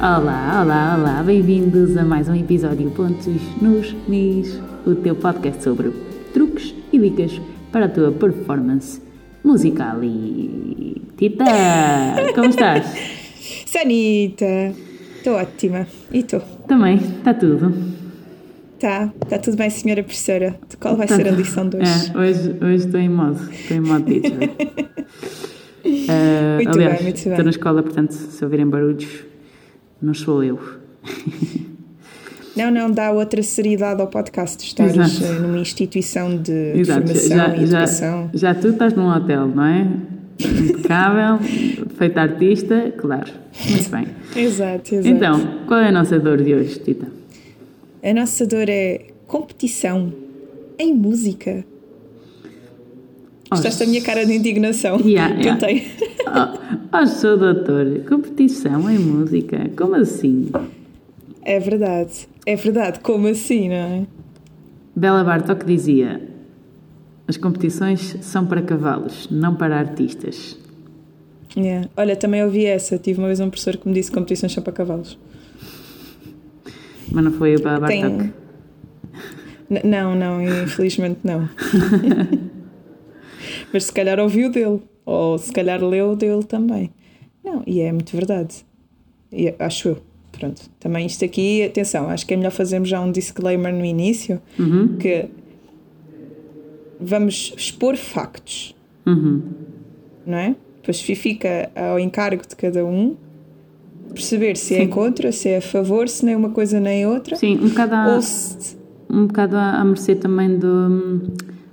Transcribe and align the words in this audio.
Olá, 0.00 0.62
olá, 0.62 0.96
olá, 0.98 1.22
bem-vindos 1.22 1.94
a 1.94 2.02
mais 2.02 2.26
um 2.26 2.34
episódio 2.34 2.90
Pontos 2.90 3.26
nos 3.60 3.94
Mis, 4.08 4.58
o 4.86 4.94
teu 4.94 5.14
podcast 5.14 5.62
sobre 5.62 5.90
truques 6.32 6.74
e 6.90 6.98
dicas 6.98 7.38
para 7.70 7.84
a 7.84 7.88
tua 7.90 8.10
performance 8.10 9.02
musical. 9.44 10.02
E. 10.02 11.02
Tita, 11.18 11.44
como 12.34 12.48
estás? 12.48 12.86
Sanita, 13.68 14.72
estou 15.18 15.34
ótima. 15.34 15.86
E 16.10 16.22
tu? 16.22 16.40
Também, 16.66 16.96
está 16.96 17.34
tudo. 17.34 17.70
Tá, 18.80 19.12
está 19.22 19.38
tudo 19.38 19.58
bem, 19.58 19.68
senhora 19.68 20.02
professora. 20.02 20.58
De 20.66 20.78
qual 20.78 20.96
vai 20.96 21.06
ser 21.06 21.28
a 21.28 21.30
lição 21.30 21.68
de 21.68 21.76
hoje? 21.76 22.10
É, 22.14 22.18
hoje, 22.18 22.56
hoje 22.58 22.86
estou 22.86 23.00
em 23.00 23.10
modo, 23.10 23.38
estou 23.52 23.76
em 23.76 23.80
modo 23.80 24.06
teacher. 24.06 24.50
Uh, 25.84 26.56
Muito 26.56 26.70
aliás, 26.70 26.94
bem, 26.94 27.02
muito 27.02 27.16
estou 27.16 27.34
bem. 27.34 27.44
na 27.44 27.50
escola, 27.50 27.82
portanto, 27.82 28.12
se 28.12 28.42
ouvirem 28.42 28.66
barulhos, 28.66 29.29
não 30.00 30.14
sou 30.14 30.42
eu. 30.42 30.58
Não, 32.56 32.70
não, 32.70 32.90
dá 32.90 33.10
outra 33.12 33.42
seriedade 33.42 34.00
ao 34.00 34.08
podcast. 34.08 34.62
Estás 34.66 34.96
Exato. 34.96 35.24
eh, 35.24 35.38
numa 35.38 35.58
instituição 35.58 36.36
de, 36.36 36.72
de 36.74 36.84
formação 36.84 37.36
já, 37.36 37.56
e 37.56 37.66
já, 37.66 37.78
educação. 37.78 38.30
já 38.34 38.54
tu 38.54 38.68
estás 38.68 38.92
num 38.92 39.08
hotel, 39.08 39.46
não 39.46 39.64
é? 39.64 39.86
Impecável, 40.38 41.38
feita 41.96 42.20
artista, 42.22 42.92
claro. 42.96 43.32
Muito 43.68 43.88
bem. 43.90 44.06
Exato, 44.36 44.94
exato. 44.94 45.08
Então, 45.08 45.64
qual 45.66 45.80
é 45.80 45.88
a 45.88 45.92
nossa 45.92 46.18
dor 46.18 46.42
de 46.42 46.54
hoje, 46.54 46.78
Tita? 46.80 47.06
A 48.02 48.12
nossa 48.14 48.46
dor 48.46 48.68
é 48.68 49.06
competição 49.26 50.12
em 50.78 50.94
música. 50.94 51.64
Gostaste 53.50 53.80
da 53.80 53.86
minha 53.86 54.02
cara 54.02 54.24
de 54.24 54.32
indignação? 54.34 55.00
Yeah, 55.00 55.34
yeah. 55.36 55.56
Tentei. 55.60 55.86
Oh, 56.32 56.96
oh, 56.96 57.06
sou 57.06 57.36
doutor, 57.36 58.04
competição 58.08 58.88
em 58.88 58.98
música, 58.98 59.68
como 59.76 59.96
assim? 59.96 60.48
É 61.42 61.58
verdade, 61.58 62.28
é 62.46 62.54
verdade. 62.54 63.00
Como 63.00 63.26
assim, 63.26 63.68
não 63.68 63.74
é? 63.74 64.06
Bela 64.94 65.24
Bartok 65.24 65.64
dizia: 65.64 66.20
as 67.26 67.36
competições 67.36 68.16
são 68.20 68.46
para 68.46 68.62
cavalos, 68.62 69.28
não 69.30 69.56
para 69.56 69.76
artistas. 69.76 70.58
Yeah. 71.56 71.88
Olha, 71.96 72.14
também 72.14 72.44
ouvi 72.44 72.64
essa. 72.66 72.96
Tive 72.96 73.18
uma 73.18 73.26
vez 73.26 73.40
um 73.40 73.50
professor 73.50 73.76
que 73.76 73.88
me 73.88 73.94
disse 73.94 74.10
que 74.10 74.16
competições 74.16 74.52
são 74.52 74.62
para 74.62 74.72
cavalos. 74.72 75.18
Mas 77.10 77.24
não 77.24 77.32
foi 77.32 77.56
o 77.56 77.62
Bela 77.62 77.80
Bartok. 77.80 78.00
Tem... 78.00 78.32
Não, 79.84 80.14
não, 80.14 80.42
infelizmente 80.42 81.20
não. 81.24 81.48
Mas 83.72 83.84
se 83.84 83.92
calhar 83.92 84.18
ouviu 84.18 84.50
dele, 84.50 84.80
ou 85.10 85.36
se 85.38 85.50
calhar 85.52 85.82
leu 85.84 86.14
dele 86.14 86.44
também. 86.44 86.90
Não, 87.44 87.62
e 87.66 87.80
é 87.80 87.90
muito 87.92 88.12
verdade. 88.16 88.64
E 89.32 89.48
é- 89.48 89.56
acho 89.58 89.88
eu. 89.88 89.96
Pronto. 90.30 90.62
Também 90.78 91.04
isto 91.06 91.24
aqui, 91.24 91.62
atenção, 91.64 92.08
acho 92.08 92.24
que 92.26 92.32
é 92.32 92.36
melhor 92.36 92.52
fazermos 92.52 92.88
já 92.88 93.00
um 93.00 93.10
disclaimer 93.10 93.74
no 93.74 93.84
início 93.84 94.40
Uhum, 94.58 94.96
que 94.98 95.26
vamos 97.00 97.52
expor 97.56 97.96
factos, 97.96 98.74
uhum. 99.06 99.42
não 100.26 100.38
é? 100.38 100.54
Depois 100.76 101.00
fi- 101.00 101.14
fica 101.16 101.70
ao 101.74 101.98
encargo 101.98 102.42
de 102.46 102.54
cada 102.56 102.84
um 102.84 103.16
perceber 104.14 104.56
se 104.56 104.74
é 104.74 104.80
Sim. 104.80 104.88
contra, 104.88 105.32
se 105.32 105.48
é 105.48 105.56
a 105.58 105.62
favor, 105.62 106.08
se 106.08 106.24
nem 106.24 106.34
uma 106.36 106.50
coisa 106.50 106.78
nem 106.80 107.06
outra. 107.06 107.36
Sim, 107.36 107.58
um 107.58 107.68
bocado, 107.68 107.94
à, 107.94 108.14
Ou 108.14 108.22
se, 108.22 108.76
um 109.10 109.26
bocado 109.26 109.56
à 109.56 109.84
mercê 109.84 110.14
também 110.14 110.56
do. 110.58 111.22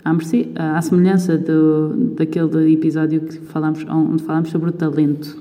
À, 0.07 0.13
mercê, 0.13 0.47
à 0.55 0.81
semelhança 0.81 1.37
do, 1.37 1.89
daquele 2.15 2.71
episódio 2.73 3.19
que 3.21 3.39
falámos, 3.39 3.85
onde 3.89 4.23
falámos 4.23 4.49
sobre 4.49 4.69
o 4.69 4.71
talento. 4.71 5.35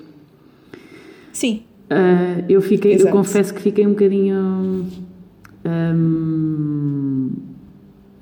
sim, 1.33 1.63
Ah, 1.89 2.43
eu 2.49 2.61
fiquei, 2.61 2.97
eu 3.01 3.07
confesso 3.11 3.55
que 3.55 3.61
fiquei 3.63 3.87
um 3.87 3.91
bocadinho 3.91 4.85
hum, 5.65 7.31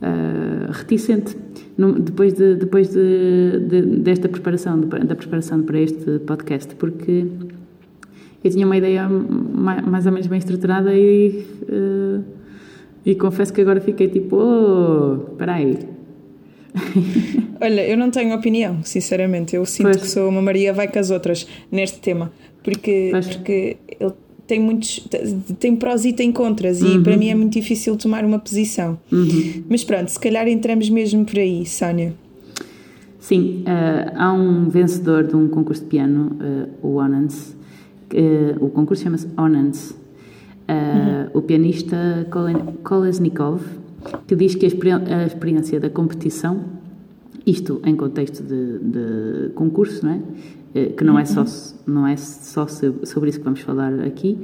ah, 0.02 0.68
reticente 0.72 1.34
no- 1.78 1.94
depois, 1.98 2.34
de, 2.34 2.56
depois 2.56 2.90
de, 2.90 3.60
de- 3.68 3.82
desta 4.00 4.28
preparação, 4.28 4.78
da 4.80 5.14
preparação 5.16 5.62
para 5.62 5.78
este 5.80 6.18
podcast, 6.26 6.74
porque 6.74 7.26
eu 8.44 8.50
tinha 8.50 8.66
uma 8.66 8.76
ideia 8.76 9.08
ma- 9.08 9.80
mais 9.80 10.04
ou 10.04 10.12
menos 10.12 10.26
bem 10.26 10.38
estruturada 10.38 10.92
e, 10.94 11.44
ah, 11.70 12.20
e 13.06 13.14
confesso 13.14 13.50
que 13.52 13.60
agora 13.62 13.80
fiquei 13.80 14.08
tipo, 14.08 14.36
oh, 14.36 15.30
espera 15.32 15.54
aí. 15.54 15.93
Olha, 17.60 17.86
eu 17.88 17.96
não 17.96 18.10
tenho 18.10 18.34
opinião, 18.34 18.78
sinceramente. 18.82 19.54
Eu 19.56 19.64
sinto 19.64 19.84
Pois. 19.90 19.96
que 20.02 20.08
sou 20.08 20.28
uma 20.28 20.42
Maria 20.42 20.72
vai 20.72 20.88
com 20.88 20.98
as 20.98 21.10
outras 21.10 21.46
neste 21.70 21.98
tema, 22.00 22.32
porque, 22.62 23.08
Pois. 23.12 23.26
porque 23.28 23.76
ele 24.00 24.12
tem 24.46 24.60
muitos 24.60 25.06
tem 25.58 25.74
prós 25.74 26.04
e 26.04 26.12
tem 26.12 26.30
contras 26.30 26.82
e 26.82 26.98
para 26.98 27.16
mim 27.16 27.28
é 27.30 27.34
muito 27.34 27.52
difícil 27.54 27.96
tomar 27.96 28.24
uma 28.24 28.38
posição. 28.38 28.98
Uhum. 29.10 29.62
Mas 29.70 29.82
pronto, 29.84 30.08
se 30.10 30.18
calhar 30.20 30.46
entramos 30.48 30.90
mesmo 30.90 31.24
por 31.24 31.38
aí, 31.38 31.64
Sónia. 31.64 32.12
Sim, 33.20 33.62
eh, 33.64 34.12
há 34.14 34.30
um 34.34 34.68
vencedor 34.68 35.24
de 35.26 35.34
um 35.34 35.48
concurso 35.48 35.80
de 35.82 35.88
piano, 35.88 36.36
eh, 36.40 36.68
o 36.82 36.96
Onance. 36.96 37.54
que, 38.10 38.18
eh, 38.18 38.54
o 38.60 38.68
concurso 38.68 39.02
chama-se 39.04 39.26
Onance. 39.38 39.94
Eh, 40.68 41.30
O 41.32 41.40
pianista 41.42 41.96
Kolesnikov, 42.84 43.60
que 44.26 44.34
diz 44.36 44.54
que 44.54 44.64
a, 44.64 44.68
experi- 44.68 44.90
a 44.92 45.26
experiência 45.26 45.78
da 45.80 45.90
competição, 45.90 46.64
isto 47.46 47.80
em 47.84 47.94
contexto 47.96 48.42
de, 48.42 48.78
de 48.78 49.48
concurso, 49.54 50.04
não 50.04 50.12
é? 50.12 50.20
Eh, 50.74 50.86
que 50.96 51.04
não 51.04 51.18
é 51.18 51.24
só, 51.24 51.44
não 51.86 52.06
é 52.06 52.16
só 52.16 52.66
so- 52.66 53.00
sobre 53.04 53.30
isso 53.30 53.38
que 53.38 53.44
vamos 53.44 53.60
falar 53.60 53.92
aqui, 54.00 54.38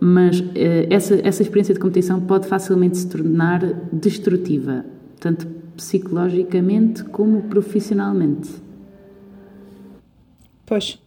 mas 0.00 0.42
eh, 0.54 0.86
essa, 0.90 1.20
essa 1.22 1.42
experiência 1.42 1.74
de 1.74 1.80
competição 1.80 2.20
pode 2.20 2.46
facilmente 2.46 2.96
se 2.98 3.08
tornar 3.08 3.60
destrutiva, 3.92 4.84
tanto 5.20 5.46
psicologicamente 5.76 7.04
como 7.04 7.42
profissionalmente. 7.42 8.50
Pois. 10.64 10.98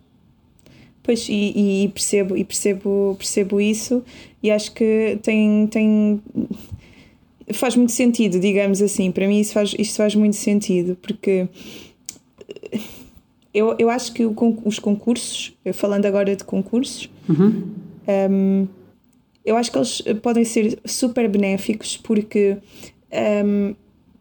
Pois, 1.02 1.28
e, 1.28 1.86
e 1.86 1.90
percebo, 1.90 2.38
e 2.38 2.44
percebo, 2.44 3.16
percebo 3.18 3.60
isso 3.60 4.04
e 4.44 4.52
acho 4.52 4.72
que 4.74 5.18
tem, 5.24 5.66
tem 5.66 6.22
faz 7.54 7.76
muito 7.76 7.92
sentido, 7.92 8.40
digamos 8.40 8.82
assim. 8.82 9.12
Para 9.12 9.28
mim 9.28 9.40
isso 9.40 9.54
faz, 9.54 9.76
isto 9.78 9.98
faz 9.98 10.16
muito 10.16 10.36
sentido, 10.36 10.98
porque 11.02 11.48
eu, 13.54 13.76
eu 13.80 13.90
acho 13.90 14.14
que 14.14 14.26
o 14.26 14.36
os 14.66 14.80
concursos, 14.80 15.54
falando 15.74 16.06
agora 16.06 16.36
de 16.36 16.44
concursos, 16.44 17.10
Uhum. 17.28 17.64
um, 18.32 18.68
eu 19.46 19.56
acho 19.56 19.72
que 19.72 19.78
eles 19.78 20.02
podem 20.22 20.44
ser 20.46 20.80
super 20.86 21.28
benéficos 21.30 21.98
porque 21.98 22.58
um, 23.46 23.74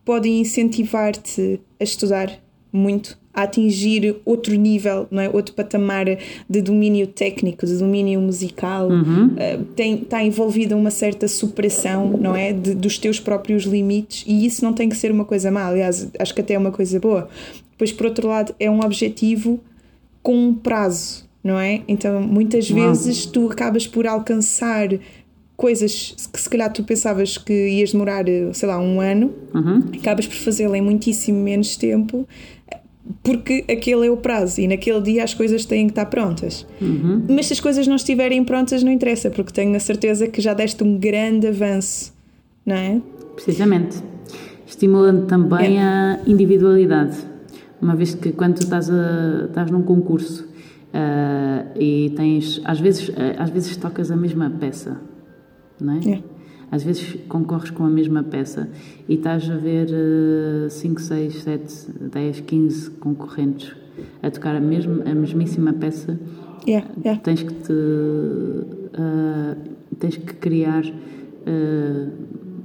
podem 0.05 0.41
incentivar-te 0.41 1.61
a 1.79 1.85
estudar 1.85 2.39
muito, 2.73 3.19
a 3.33 3.43
atingir 3.43 4.17
outro 4.25 4.55
nível, 4.55 5.07
não 5.11 5.23
é? 5.23 5.29
outro 5.29 5.55
patamar 5.55 6.07
de 6.49 6.61
domínio 6.61 7.07
técnico, 7.07 7.65
de 7.65 7.77
domínio 7.79 8.21
musical. 8.21 8.89
Uh, 8.89 9.65
tem, 9.77 9.95
está 10.03 10.23
envolvida 10.25 10.77
uma 10.77 10.91
certa 10.91 11.29
superação 11.29 12.17
não 12.19 12.35
é? 12.35 12.53
De- 12.53 12.75
dos 12.75 12.99
teus 12.99 13.21
próprios 13.21 13.65
limites 13.65 14.25
e 14.27 14.45
isso 14.45 14.65
não 14.65 14.73
tem 14.73 14.89
que 14.89 14.97
ser 14.97 15.11
uma 15.13 15.25
coisa 15.25 15.51
má, 15.51 15.67
aliás, 15.67 16.09
acho 16.19 16.35
que 16.35 16.41
até 16.41 16.55
é 16.55 16.59
uma 16.59 16.73
coisa 16.73 16.99
boa. 16.99 17.29
Depois, 17.71 17.93
por 17.93 18.07
outro 18.07 18.27
lado, 18.29 18.55
é 18.59 18.69
um 18.69 18.81
objetivo 18.81 19.61
com 20.21 20.37
um 20.49 20.53
prazo, 20.55 21.25
não 21.45 21.59
é? 21.61 21.83
Então, 21.87 22.21
muitas 22.21 22.69
Uau. 22.71 22.89
vezes 22.89 23.25
tu 23.25 23.49
acabas 23.51 23.87
por 23.87 24.05
alcançar 24.07 24.89
coisas 25.59 26.15
que 26.33 26.41
se 26.41 26.49
calhar 26.49 26.73
tu 26.73 26.85
pensavas 26.85 27.37
que 27.37 27.53
ias 27.53 27.91
demorar, 27.91 28.25
sei 28.53 28.69
lá, 28.69 28.79
um 28.79 29.01
ano, 29.01 29.33
Uhum. 29.53 29.83
acabas 29.99 30.25
por 30.25 30.37
fazê-la 30.37 30.79
em 30.79 30.81
muitíssimo 30.81 31.43
menos 31.43 31.77
tempo, 31.77 32.29
porque 33.25 33.65
aquele 33.69 34.07
é 34.07 34.11
o 34.11 34.17
prazo 34.17 34.61
e 34.61 34.69
naquele 34.69 35.01
dia 35.01 35.25
as 35.25 35.35
coisas 35.35 35.65
têm 35.65 35.87
que 35.87 35.93
estar 35.93 36.07
prontas. 36.07 36.65
Uhum. 36.81 37.25
Mas 37.29 37.47
se 37.47 37.55
as 37.55 37.61
coisas 37.61 37.89
não 37.89 37.97
estiverem 37.97 38.45
prontas, 38.45 38.85
não 38.85 38.93
interessa, 38.93 39.31
porque 39.31 39.53
tenho 39.53 39.75
a 39.75 39.81
certeza 39.81 40.29
que 40.29 40.41
já 40.41 40.55
deste 40.55 40.85
um 40.85 40.97
grande 40.97 41.49
avanço, 41.49 42.15
não 42.65 42.77
é? 42.77 43.01
Precisamente. 43.35 43.99
Estimulando 44.65 45.27
também 45.27 45.83
a 45.83 46.21
individualidade. 46.25 47.17
Uma 47.83 47.97
vez 47.97 48.15
que 48.15 48.31
quando 48.31 48.55
tu 48.57 48.63
estás, 48.63 48.89
a, 48.89 49.47
estás 49.49 49.71
num 49.73 49.83
concurso 49.83 50.47
ah, 50.95 51.65
e 51.75 52.13
tens. 52.15 52.61
Às 52.65 52.79
vezes, 52.79 53.11
ah, 53.17 53.43
às 53.43 53.51
vezes 53.51 53.77
tocas 53.77 54.11
a 54.13 54.17
mesma 54.17 54.51
peça, 54.51 55.01
não 55.81 55.95
é? 55.95 56.11
É. 56.11 56.23
Às 56.71 56.83
vezes 56.83 57.17
concorres 57.29 57.71
com 57.71 57.85
a 57.85 57.89
mesma 57.89 58.23
peça 58.23 58.69
e 59.09 59.15
estás 59.15 59.49
a 59.51 59.57
ver 59.57 59.89
5, 60.69 61.01
6, 61.01 61.43
7, 61.43 61.93
10, 62.13 62.41
15 62.41 62.91
concorrentes 62.91 63.75
a 64.23 64.31
tocar 64.31 64.55
a, 64.55 64.61
mesma, 64.61 65.03
a 65.05 65.15
mesmíssima 65.15 65.73
peça 65.73 66.19
Yeah, 66.67 66.87
yeah. 67.03 67.21
tens 67.23 67.43
que 67.43 67.55
te 67.55 67.73
ah, 68.95 69.57
tens 69.99 70.17
que 70.17 70.35
criar 70.35 70.85
ah, 71.47 72.11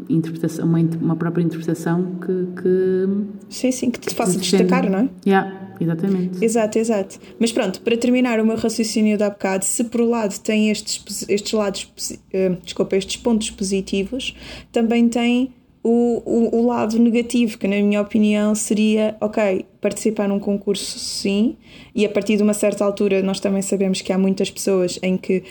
interpretação, 0.10 0.66
uma, 0.66 0.80
uma 0.80 1.16
própria 1.16 1.44
interpretação 1.44 2.16
que, 2.20 2.62
que 2.62 3.08
Sim, 3.50 3.72
sim, 3.72 3.92
que 3.92 4.00
te 4.00 4.14
faça 4.14 4.38
destacar, 4.38 4.90
não 4.90 5.00
é? 5.00 5.10
Yeah, 5.26 5.63
exatamente. 5.84 6.44
Exato, 6.44 6.80
exato. 6.80 7.20
Mas 7.40 7.52
pronto, 7.52 7.82
para 7.82 7.96
terminar 7.96 8.40
o 8.40 8.46
meu 8.46 8.56
raciocínio 8.56 9.18
de 9.18 9.24
há 9.24 9.30
bocado, 9.30 9.66
se 9.66 9.84
por 9.84 10.02
um 10.02 10.10
lado 10.10 10.38
tem 10.40 10.70
estes, 10.70 11.26
estes 11.30 11.54
lados, 11.54 11.92
uh, 12.10 12.58
desculpa, 12.64 12.96
estes 12.96 13.18
pontos 13.18 13.52
positivos, 13.52 14.36
também 14.72 15.08
tem 15.08 15.54
o, 15.84 16.22
o, 16.26 16.60
o, 16.60 16.66
lado 16.66 16.98
negativo, 16.98 17.58
que 17.58 17.68
na 17.68 17.76
minha 17.76 18.02
opinião 18.02 18.56
seria, 18.56 19.18
ok, 19.20 19.66
participar 19.82 20.30
num 20.30 20.40
concurso 20.40 20.98
sim, 20.98 21.58
e 21.94 22.06
a 22.06 22.10
partir 22.10 22.38
de 22.38 22.44
uma 22.44 22.54
certa 22.54 22.86
altura 22.86 23.22
nós 23.22 23.42
também 23.42 23.62
sabemos 23.62 24.02
que 24.02 24.14
há 24.14 24.18
muitas 24.18 24.50
pessoas 24.50 24.98
em 25.04 25.18
que, 25.18 25.44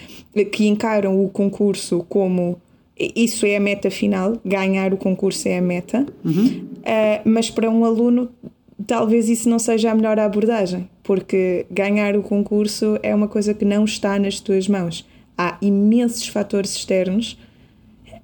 que 0.50 0.66
encaram 0.66 1.22
o 1.22 1.28
concurso 1.28 2.04
como 2.08 2.58
isso 2.98 3.44
é 3.44 3.56
a 3.56 3.60
meta 3.60 3.90
final, 3.90 4.40
ganhar 4.44 4.94
o 4.94 4.96
concurso 4.96 5.48
é 5.48 5.58
a 5.58 5.62
meta, 5.62 6.06
uhum. 6.24 6.66
uh, 6.78 7.20
mas 7.24 7.50
para 7.50 7.68
um 7.68 7.84
aluno 7.84 8.30
talvez 8.86 9.28
isso 9.28 9.48
não 9.48 9.58
seja 9.58 9.90
a 9.90 9.94
melhor 9.94 10.18
abordagem, 10.18 10.88
porque 11.02 11.66
ganhar 11.70 12.16
o 12.16 12.22
concurso 12.22 12.98
é 13.02 13.14
uma 13.14 13.28
coisa 13.28 13.54
que 13.54 13.64
não 13.64 13.84
está 13.84 14.18
nas 14.18 14.40
tuas 14.40 14.68
mãos. 14.68 15.06
Há 15.36 15.56
imensos 15.60 16.28
fatores 16.28 16.74
externos 16.76 17.38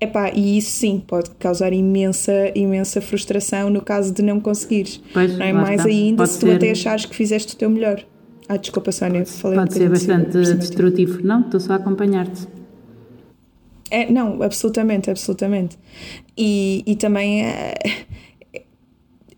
Epá, 0.00 0.30
e 0.32 0.58
isso 0.58 0.70
sim 0.70 1.02
pode 1.04 1.30
causar 1.40 1.72
imensa, 1.72 2.52
imensa 2.54 3.00
frustração 3.00 3.68
no 3.68 3.82
caso 3.82 4.14
de 4.14 4.22
não 4.22 4.38
conseguires. 4.38 5.00
Pois, 5.12 5.36
não 5.36 5.44
é? 5.44 5.52
Mais 5.52 5.80
está. 5.80 5.88
ainda 5.88 6.16
pode 6.18 6.30
se 6.30 6.38
tu 6.38 6.46
ser... 6.46 6.54
até 6.54 6.70
achares 6.70 7.04
que 7.04 7.16
fizeste 7.16 7.54
o 7.54 7.56
teu 7.56 7.68
melhor. 7.68 8.04
Ah, 8.48 8.56
desculpa, 8.56 8.92
Sónia, 8.92 9.26
falei 9.26 9.58
Pode 9.58 9.74
um 9.74 9.76
ser 9.76 9.90
bastante 9.90 10.54
destrutivo. 10.54 11.20
Não, 11.26 11.40
estou 11.40 11.58
só 11.58 11.72
a 11.72 11.76
acompanhar-te. 11.76 12.46
É, 13.90 14.10
não, 14.10 14.40
absolutamente, 14.42 15.10
absolutamente. 15.10 15.76
E, 16.36 16.84
e 16.86 16.94
também 16.94 17.44
é, 17.44 17.74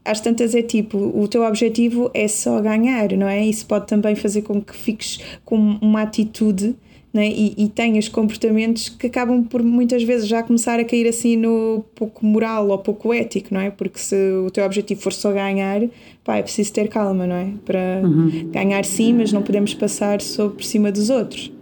às 0.04 0.20
tantas 0.20 0.54
é 0.54 0.62
tipo, 0.62 0.98
o 0.98 1.28
teu 1.28 1.42
objetivo 1.42 2.10
é 2.14 2.26
só 2.26 2.60
ganhar, 2.60 3.12
não 3.12 3.28
é? 3.28 3.44
Isso 3.44 3.66
pode 3.66 3.86
também 3.86 4.14
fazer 4.14 4.42
com 4.42 4.60
que 4.60 4.74
fiques 4.74 5.20
com 5.44 5.56
uma 5.56 6.02
atitude 6.02 6.74
né? 7.12 7.28
e, 7.28 7.54
e 7.56 7.68
tenhas 7.68 8.08
comportamentos 8.08 8.88
que 8.88 9.06
acabam 9.06 9.44
por 9.44 9.62
muitas 9.62 10.02
vezes 10.02 10.26
já 10.28 10.42
começar 10.42 10.78
a 10.78 10.84
cair 10.84 11.06
assim 11.08 11.36
no 11.36 11.84
pouco 11.94 12.24
moral 12.24 12.68
ou 12.68 12.78
pouco 12.78 13.12
ético, 13.12 13.52
não 13.52 13.60
é? 13.60 13.70
Porque 13.70 13.98
se 13.98 14.14
o 14.46 14.50
teu 14.50 14.64
objetivo 14.64 15.00
for 15.00 15.12
só 15.12 15.32
ganhar, 15.32 15.82
pá, 16.24 16.36
é 16.36 16.42
preciso 16.42 16.72
ter 16.72 16.88
calma, 16.88 17.26
não 17.26 17.36
é? 17.36 17.52
Para 17.64 18.00
uhum. 18.02 18.50
ganhar 18.50 18.84
sim, 18.84 19.12
mas 19.12 19.32
não 19.32 19.42
podemos 19.42 19.74
passar 19.74 20.20
sobre 20.20 20.64
cima 20.64 20.90
dos 20.90 21.10
outros, 21.10 21.52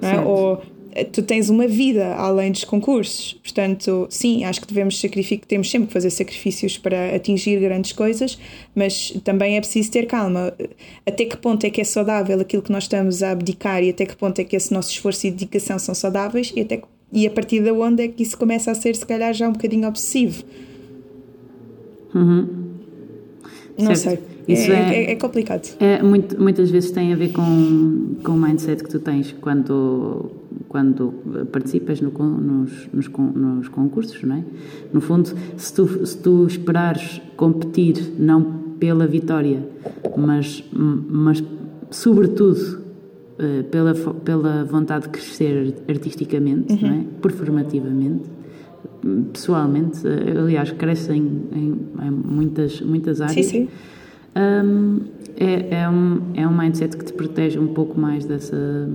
não 0.00 0.08
é? 0.08 0.20
Ou 0.20 0.62
tu 1.12 1.22
tens 1.22 1.48
uma 1.48 1.66
vida 1.66 2.14
além 2.14 2.50
dos 2.50 2.64
concursos. 2.64 3.34
Portanto, 3.42 4.06
sim, 4.10 4.44
acho 4.44 4.60
que 4.60 4.66
devemos 4.66 4.98
sacrificar, 5.00 5.46
temos 5.46 5.70
sempre 5.70 5.88
que 5.88 5.92
fazer 5.92 6.10
sacrifícios 6.10 6.78
para 6.78 7.14
atingir 7.14 7.60
grandes 7.60 7.92
coisas, 7.92 8.38
mas 8.74 9.10
também 9.24 9.56
é 9.56 9.60
preciso 9.60 9.90
ter 9.90 10.06
calma. 10.06 10.52
Até 11.06 11.24
que 11.24 11.36
ponto 11.36 11.64
é 11.64 11.70
que 11.70 11.80
é 11.80 11.84
saudável 11.84 12.40
aquilo 12.40 12.62
que 12.62 12.72
nós 12.72 12.84
estamos 12.84 13.22
a 13.22 13.30
abdicar 13.30 13.82
e 13.82 13.90
até 13.90 14.06
que 14.06 14.16
ponto 14.16 14.38
é 14.38 14.44
que 14.44 14.56
esse 14.56 14.72
nosso 14.72 14.90
esforço 14.90 15.26
e 15.26 15.30
dedicação 15.30 15.78
são 15.78 15.94
saudáveis 15.94 16.52
e, 16.54 16.60
até, 16.60 16.80
e 17.12 17.26
a 17.26 17.30
partir 17.30 17.62
de 17.62 17.70
onde 17.70 18.04
é 18.04 18.08
que 18.08 18.22
isso 18.22 18.36
começa 18.36 18.70
a 18.70 18.74
ser, 18.74 18.96
se 18.96 19.06
calhar, 19.06 19.32
já 19.34 19.48
um 19.48 19.52
bocadinho 19.52 19.86
obsessivo. 19.88 20.44
Uhum. 22.14 22.68
Não 23.78 23.94
certo. 23.94 24.22
sei. 24.22 24.38
Isso 24.48 24.72
é, 24.72 25.04
é, 25.04 25.12
é, 25.12 25.14
complicado. 25.16 25.68
É, 25.78 26.02
muito, 26.02 26.40
muitas 26.40 26.70
vezes 26.70 26.90
tem 26.90 27.12
a 27.12 27.16
ver 27.16 27.32
com, 27.32 28.16
com 28.24 28.32
o 28.32 28.40
mindset 28.40 28.82
que 28.82 28.88
tu 28.88 28.98
tens 28.98 29.32
quando, 29.42 30.30
quando 30.68 31.12
participas 31.50 32.00
no, 32.00 32.10
nos, 32.10 32.88
nos, 32.92 33.08
nos 33.08 33.68
concursos, 33.68 34.22
não 34.22 34.36
é? 34.36 34.44
No 34.92 35.00
fundo, 35.00 35.30
se 35.56 35.74
tu, 35.74 36.06
se 36.06 36.18
tu 36.18 36.46
esperares 36.46 37.20
competir 37.36 38.14
não 38.18 38.42
pela 38.78 39.06
vitória, 39.06 39.66
mas, 40.16 40.64
mas 40.72 41.42
sobretudo 41.90 42.82
eh, 43.38 43.62
pela, 43.70 43.94
pela 43.94 44.64
vontade 44.64 45.04
de 45.04 45.10
crescer 45.10 45.74
artisticamente, 45.88 46.72
uhum. 46.72 46.80
não 46.80 46.94
é? 46.94 47.04
performativamente, 47.20 48.24
pessoalmente, 49.32 50.06
eh, 50.06 50.38
aliás, 50.38 50.70
cresce 50.72 51.12
em, 51.12 51.42
em, 51.52 51.80
em 52.02 52.10
muitas, 52.10 52.80
muitas 52.80 53.20
áreas. 53.20 53.46
Sim, 53.46 53.66
sim 53.66 53.68
um, 54.38 55.00
é, 55.36 55.82
é, 55.82 55.88
um, 55.88 56.20
é 56.34 56.46
um 56.46 56.56
mindset 56.56 56.96
que 56.96 57.04
te 57.04 57.12
protege 57.12 57.58
um 57.58 57.68
pouco 57.68 57.98
mais 57.98 58.24
dessa, 58.24 58.88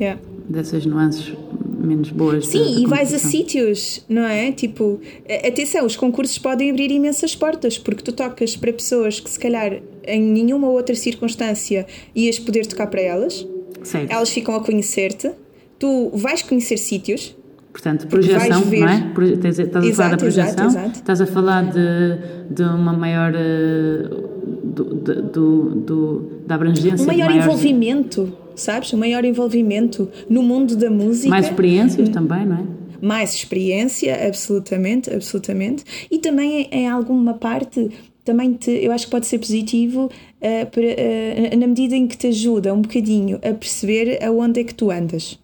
yeah. 0.00 0.20
Dessas 0.48 0.86
nuances 0.86 1.32
menos 1.78 2.10
boas. 2.10 2.46
Sim, 2.46 2.82
e 2.82 2.86
vais 2.86 3.14
a 3.14 3.18
sítios, 3.18 4.04
não 4.08 4.22
é? 4.22 4.50
Tipo, 4.52 5.00
atenção, 5.46 5.86
os 5.86 5.96
concursos 5.96 6.38
podem 6.38 6.70
abrir 6.70 6.90
imensas 6.90 7.34
portas, 7.34 7.78
porque 7.78 8.02
tu 8.02 8.12
tocas 8.12 8.56
para 8.56 8.72
pessoas 8.72 9.20
que 9.20 9.30
se 9.30 9.38
calhar 9.38 9.80
em 10.04 10.22
nenhuma 10.22 10.68
outra 10.68 10.94
circunstância 10.94 11.86
ias 12.14 12.38
poder 12.38 12.66
tocar 12.66 12.88
para 12.88 13.00
elas, 13.00 13.46
certo. 13.82 14.10
elas 14.10 14.30
ficam 14.30 14.54
a 14.54 14.60
conhecer-te, 14.60 15.30
tu 15.78 16.10
vais 16.14 16.42
conhecer 16.42 16.78
sítios 16.78 17.36
Portanto, 17.70 18.08
projeção, 18.08 18.64
não 18.64 18.88
é? 18.88 19.12
Estás 19.34 19.60
a 19.60 19.62
exato, 19.62 19.94
falar 19.94 20.10
da 20.10 20.16
projeção, 20.16 20.66
exato, 20.66 20.66
exato. 20.66 20.98
estás 20.98 21.20
a 21.20 21.26
falar 21.26 21.70
de, 21.70 22.54
de 22.54 22.62
uma 22.62 22.92
maior. 22.92 23.32
Eh, 23.36 24.28
do, 24.64 24.84
do, 24.84 25.74
do, 25.74 26.30
da 26.46 26.54
abrangência. 26.54 27.04
Um 27.04 27.06
maior 27.06 27.30
envolvimento, 27.30 28.32
sabes? 28.58 28.92
Um 28.92 28.98
maior 28.98 29.24
envolvimento 29.24 30.08
no 30.28 30.42
mundo 30.42 30.76
da 30.76 30.90
música. 30.90 31.28
Mais 31.28 31.46
experiências 31.46 32.08
também, 32.08 32.46
não 32.46 32.56
é? 32.56 32.64
Mais 33.00 33.34
experiência, 33.34 34.26
absolutamente, 34.26 35.08
absolutamente. 35.08 35.84
E 36.10 36.18
também 36.18 36.68
em 36.70 36.88
alguma 36.88 37.34
parte 37.34 37.90
também 38.24 38.52
te, 38.52 38.70
eu 38.70 38.92
acho 38.92 39.06
que 39.06 39.10
pode 39.10 39.26
ser 39.26 39.38
positivo 39.38 40.04
uh, 40.06 40.66
para, 40.70 40.82
uh, 40.82 41.58
na 41.58 41.66
medida 41.66 41.96
em 41.96 42.06
que 42.06 42.16
te 42.16 42.26
ajuda 42.26 42.74
um 42.74 42.82
bocadinho 42.82 43.36
a 43.36 43.54
perceber 43.54 44.22
aonde 44.22 44.60
é 44.60 44.64
que 44.64 44.74
tu 44.74 44.90
andas. 44.90 45.38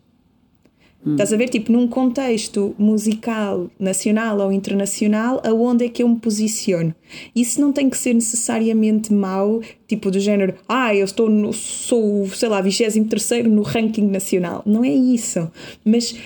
Hum. 1.05 1.13
Estás 1.13 1.33
a 1.33 1.37
ver, 1.37 1.49
tipo, 1.49 1.71
num 1.71 1.87
contexto 1.87 2.75
musical 2.79 3.71
nacional 3.79 4.39
ou 4.41 4.53
internacional, 4.53 5.43
aonde 5.45 5.85
é 5.85 5.89
que 5.89 6.03
eu 6.03 6.09
me 6.09 6.19
posiciono? 6.19 6.95
Isso 7.35 7.61
não 7.61 7.73
tem 7.73 7.91
que 7.91 7.97
ser 7.97 8.15
necessariamente 8.15 9.13
mau, 9.13 9.61
tipo 9.87 10.11
do 10.11 10.19
género, 10.19 10.55
ah, 10.69 10.95
eu 10.95 11.05
estou 11.05 11.29
no, 11.29 11.53
sou, 11.53 12.27
sei 12.29 12.49
lá, 12.49 12.61
23 12.61 13.45
no 13.47 13.63
ranking 13.63 14.07
nacional. 14.07 14.63
Não 14.65 14.83
é 14.83 14.91
isso. 14.91 15.51
Mas 15.85 16.17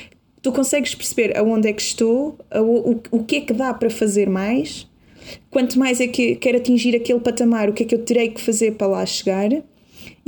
tu 0.41 0.53
consegues 0.53 0.95
perceber 0.95 1.37
aonde 1.37 1.69
é 1.69 1.73
que 1.73 1.83
estou, 1.83 2.39
o, 2.55 2.93
o, 2.93 3.03
o 3.11 3.25
que 3.25 3.37
é 3.37 3.41
que 3.41 3.53
dá 3.53 3.75
para 3.75 3.91
fazer 3.91 4.29
mais, 4.29 4.89
quanto 5.51 5.79
mais 5.79 6.01
é 6.01 6.07
que 6.07 6.37
quero 6.37 6.57
atingir 6.57 6.95
aquele 6.95 7.21
patamar, 7.21 7.69
o 7.69 7.73
que 7.73 7.83
é 7.83 7.87
que 7.87 7.95
eu 7.95 8.05
terei 8.05 8.29
que 8.29 8.41
fazer 8.41 8.73
para 8.73 8.87
lá 8.87 9.07
chegar 9.07 9.51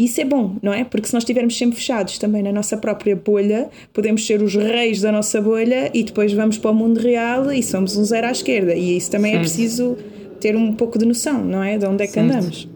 isso 0.05 0.21
é 0.21 0.25
bom, 0.25 0.57
não 0.63 0.73
é? 0.73 0.85
Porque 0.85 1.07
se 1.07 1.15
nós 1.15 1.23
estivermos 1.23 1.57
sempre 1.57 1.77
fechados 1.77 2.19
também 2.19 2.43
na 2.43 2.53
nossa 2.53 2.77
própria 2.77 3.17
bolha, 3.17 3.69
podemos 3.93 4.27
ser 4.27 4.43
os 4.43 4.55
reis 4.55 5.01
da 5.01 5.11
nossa 5.11 5.41
bolha 5.41 5.91
e 5.93 6.03
depois 6.03 6.33
vamos 6.33 6.59
para 6.59 6.71
o 6.71 6.75
mundo 6.75 6.99
real 6.99 7.53
e 7.53 7.63
somos 7.63 7.97
um 7.97 8.05
zero 8.05 8.27
à 8.27 8.31
esquerda. 8.31 8.75
E 8.75 8.97
isso 8.97 9.11
também 9.11 9.33
é 9.33 9.35
certo. 9.35 9.47
é 9.47 9.49
preciso 9.49 9.97
ter 10.41 10.57
um 10.57 10.73
pouco 10.73 10.99
de 10.99 11.05
noção, 11.05 11.45
não 11.45 11.63
é? 11.63 11.77
De 11.77 11.87
onde 11.87 12.05
é 12.05 12.07
que 12.07 12.13
certo. 12.13 12.31
andamos. 12.31 12.69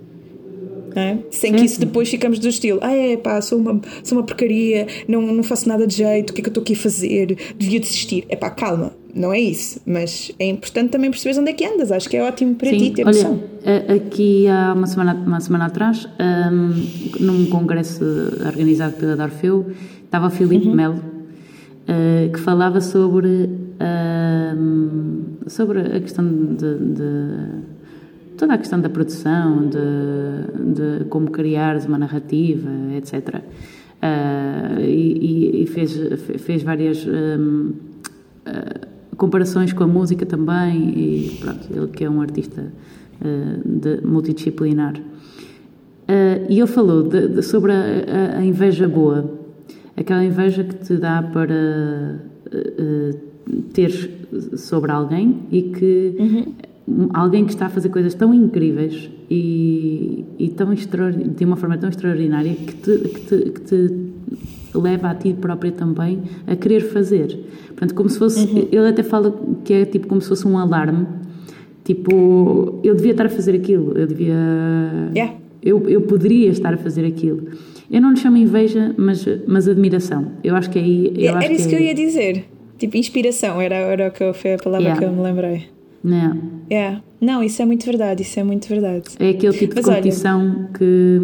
É? 0.97 1.19
Sem 1.31 1.52
que 1.52 1.64
isso 1.64 1.81
depois 1.81 2.09
ficamos 2.09 2.38
do 2.38 2.49
estilo, 2.49 2.78
ah 2.81 2.95
é 2.95 3.16
pá, 3.16 3.40
sou 3.40 3.59
uma, 3.59 3.81
sou 4.04 4.16
uma 4.16 4.25
porcaria, 4.25 4.87
não, 5.09 5.23
não 5.23 5.43
faço 5.43 5.69
nada 5.69 5.88
de 5.88 5.97
jeito, 5.97 6.31
o 6.31 6.33
que 6.33 6.40
é 6.40 6.43
que 6.43 6.49
eu 6.49 6.50
estou 6.52 6.62
aqui 6.62 6.75
a 6.75 6.76
fazer? 6.76 7.37
Devia 7.59 7.81
desistir. 7.81 8.25
É 8.28 8.37
pá, 8.37 8.49
calma, 8.49 8.95
não 9.14 9.33
é 9.33 9.38
isso, 9.38 9.80
mas 9.87 10.33
é 10.40 10.47
importante 10.47 10.90
também 10.90 11.09
perceber 11.09 11.38
onde 11.38 11.50
é 11.50 11.52
que 11.52 11.64
andas. 11.64 11.92
Acho 11.92 12.09
que 12.09 12.16
é 12.16 12.23
ótimo 12.23 12.56
para 12.56 12.71
Sim, 12.71 12.78
ti 12.78 12.90
ter 12.90 13.06
olha, 13.06 13.14
noção. 13.14 13.40
Aqui 13.94 14.49
há 14.49 14.73
uma 14.75 14.88
semana, 14.88 15.14
uma 15.14 15.40
semana 15.40 15.66
atrás, 15.66 16.09
um, 16.50 17.25
num 17.25 17.47
congresso 17.47 18.04
organizado 18.44 18.94
pela 18.97 19.16
Dorfeu, 19.16 19.71
estava 20.04 20.26
o 20.26 20.30
Filipe 20.30 20.66
uhum. 20.66 20.75
Melo, 20.75 20.97
uh, 20.97 22.33
que 22.33 22.40
falava 22.40 22.80
sobre, 22.80 23.49
uh, 23.78 25.49
sobre 25.49 25.80
a 25.80 26.00
questão 26.00 26.28
de, 26.28 26.78
de, 26.78 27.49
toda 28.37 28.54
a 28.54 28.59
questão 28.59 28.80
da 28.80 28.88
produção, 28.88 29.68
de, 29.68 30.75
de 30.75 31.04
como 31.04 31.30
criar 31.30 31.76
uma 31.87 31.99
narrativa, 31.99 32.71
etc. 32.97 33.37
Uh, 34.02 34.80
e, 34.80 35.62
e, 35.62 35.66
fez, 35.66 35.97
fez 36.40 36.64
várias. 36.64 37.06
Um, 37.06 37.75
uh, 38.47 38.94
comparações 39.16 39.73
com 39.73 39.85
a 39.85 39.87
música 39.87 40.25
também, 40.26 40.90
e 40.90 41.38
pronto, 41.40 41.68
ele 41.71 41.88
que 41.88 42.04
é 42.04 42.11
um 42.11 42.21
artista 42.21 42.73
uh, 43.21 44.06
multidisciplinar. 44.09 44.97
Uh, 44.97 46.47
e 46.49 46.59
ele 46.59 46.66
falou 46.66 47.02
de, 47.02 47.28
de, 47.28 47.42
sobre 47.42 47.73
a, 47.73 48.38
a, 48.38 48.44
inveja 48.44 48.87
boa, 48.87 49.30
aquela 49.97 50.25
inveja 50.25 50.62
que 50.62 50.75
te 50.75 50.97
dá 50.97 51.23
para 51.23 52.21
uh, 52.47 53.18
ter 53.73 54.11
sobre 54.56 54.90
alguém 54.90 55.40
e 55.50 55.62
que 55.62 56.16
uhum. 56.18 57.09
alguém 57.12 57.44
que 57.44 57.52
está 57.52 57.66
a 57.66 57.68
fazer 57.71 57.88
coisas 57.88 58.14
tão 58.14 58.35
incríveis 58.35 59.11
e, 59.30 60.25
e 60.38 60.49
tão 60.50 60.75
de 60.75 61.44
uma 61.44 61.56
forma 61.56 61.78
tão 61.78 61.88
extraordinária 61.88 62.54
que 62.54 62.75
te, 62.75 62.99
que 63.09 63.21
te, 63.21 63.50
que 63.50 63.61
te 63.61 64.04
leva 64.75 65.11
a 65.11 65.14
ti 65.14 65.33
própria 65.33 65.73
também 65.73 66.23
a 66.47 66.54
querer 66.57 66.81
fazer. 66.81 67.38
Portanto, 67.69 67.95
como 67.95 68.09
se 68.09 68.19
fosse. 68.19 68.40
Uhum. 68.40 68.69
Ele 68.71 68.88
até 68.88 69.02
fala 69.02 69.35
que 69.64 69.73
é 69.73 69.85
tipo 69.85 70.07
como 70.07 70.21
se 70.21 70.28
fosse 70.28 70.47
um 70.47 70.59
alarme. 70.59 71.07
Tipo, 71.85 72.81
eu 72.83 72.95
devia 72.95 73.11
estar 73.12 73.26
a 73.26 73.28
fazer 73.28 73.54
aquilo, 73.54 73.93
eu 73.97 74.07
devia. 74.07 74.35
Yeah. 75.14 75.35
eu, 75.62 75.88
eu 75.88 76.00
poderia 76.02 76.49
estar 76.49 76.73
a 76.73 76.76
fazer 76.78 77.04
aquilo. 77.04 77.49
Eu 77.90 78.00
não 78.00 78.11
lhe 78.12 78.16
chamo 78.16 78.37
inveja, 78.38 78.95
mas, 78.97 79.25
mas 79.47 79.69
admiração. 79.69 80.33
Eu 80.43 80.57
acho 80.57 80.71
que 80.71 80.78
aí. 80.78 81.12
Eu 81.16 81.31
era 81.37 81.38
acho 81.40 81.52
isso 81.52 81.69
que, 81.69 81.75
é 81.75 81.78
eu 81.78 81.83
ia 81.85 81.95
dizer. 81.95 82.45
Tipo, 82.78 82.97
inspiração, 82.97 83.61
era, 83.61 83.75
era 83.75 84.09
o 84.09 84.11
que 84.11 84.23
eu, 84.25 84.33
foi 84.35 84.54
a 84.54 84.59
palavra 84.59 84.85
Yeah. 84.87 85.00
que 85.00 85.07
eu 85.07 85.14
me 85.14 85.23
lembrei. 85.23 85.66
Não. 86.02 86.38
Yeah. 86.71 87.02
Não, 87.21 87.43
isso 87.43 87.61
é 87.62 87.64
muito 87.64 87.85
verdade, 87.87 88.23
isso 88.23 88.38
é 88.40 88.45
muito 88.45 88.69
verdade. 88.69 89.04
É 89.19 89.31
aquele 89.31 89.52
tipo 89.57 89.75
de 89.75 89.81
Mas 89.81 89.88
olha- 89.88 89.97
competição 89.97 90.69
que, 90.76 91.21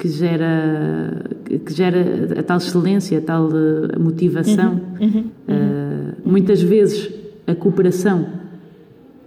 que, 0.00 0.08
gera, 0.08 1.22
que 1.44 1.72
gera 1.74 2.40
a 2.40 2.42
tal 2.42 2.56
excelência, 2.56 3.18
a 3.18 3.20
tal 3.20 3.48
eh, 3.50 3.98
motivação. 3.98 4.80
Uhum, 5.00 5.24
Eh, 5.48 6.14
muitas 6.24 6.62
vezes 6.62 7.10
a 7.46 7.54
cooperação, 7.54 8.26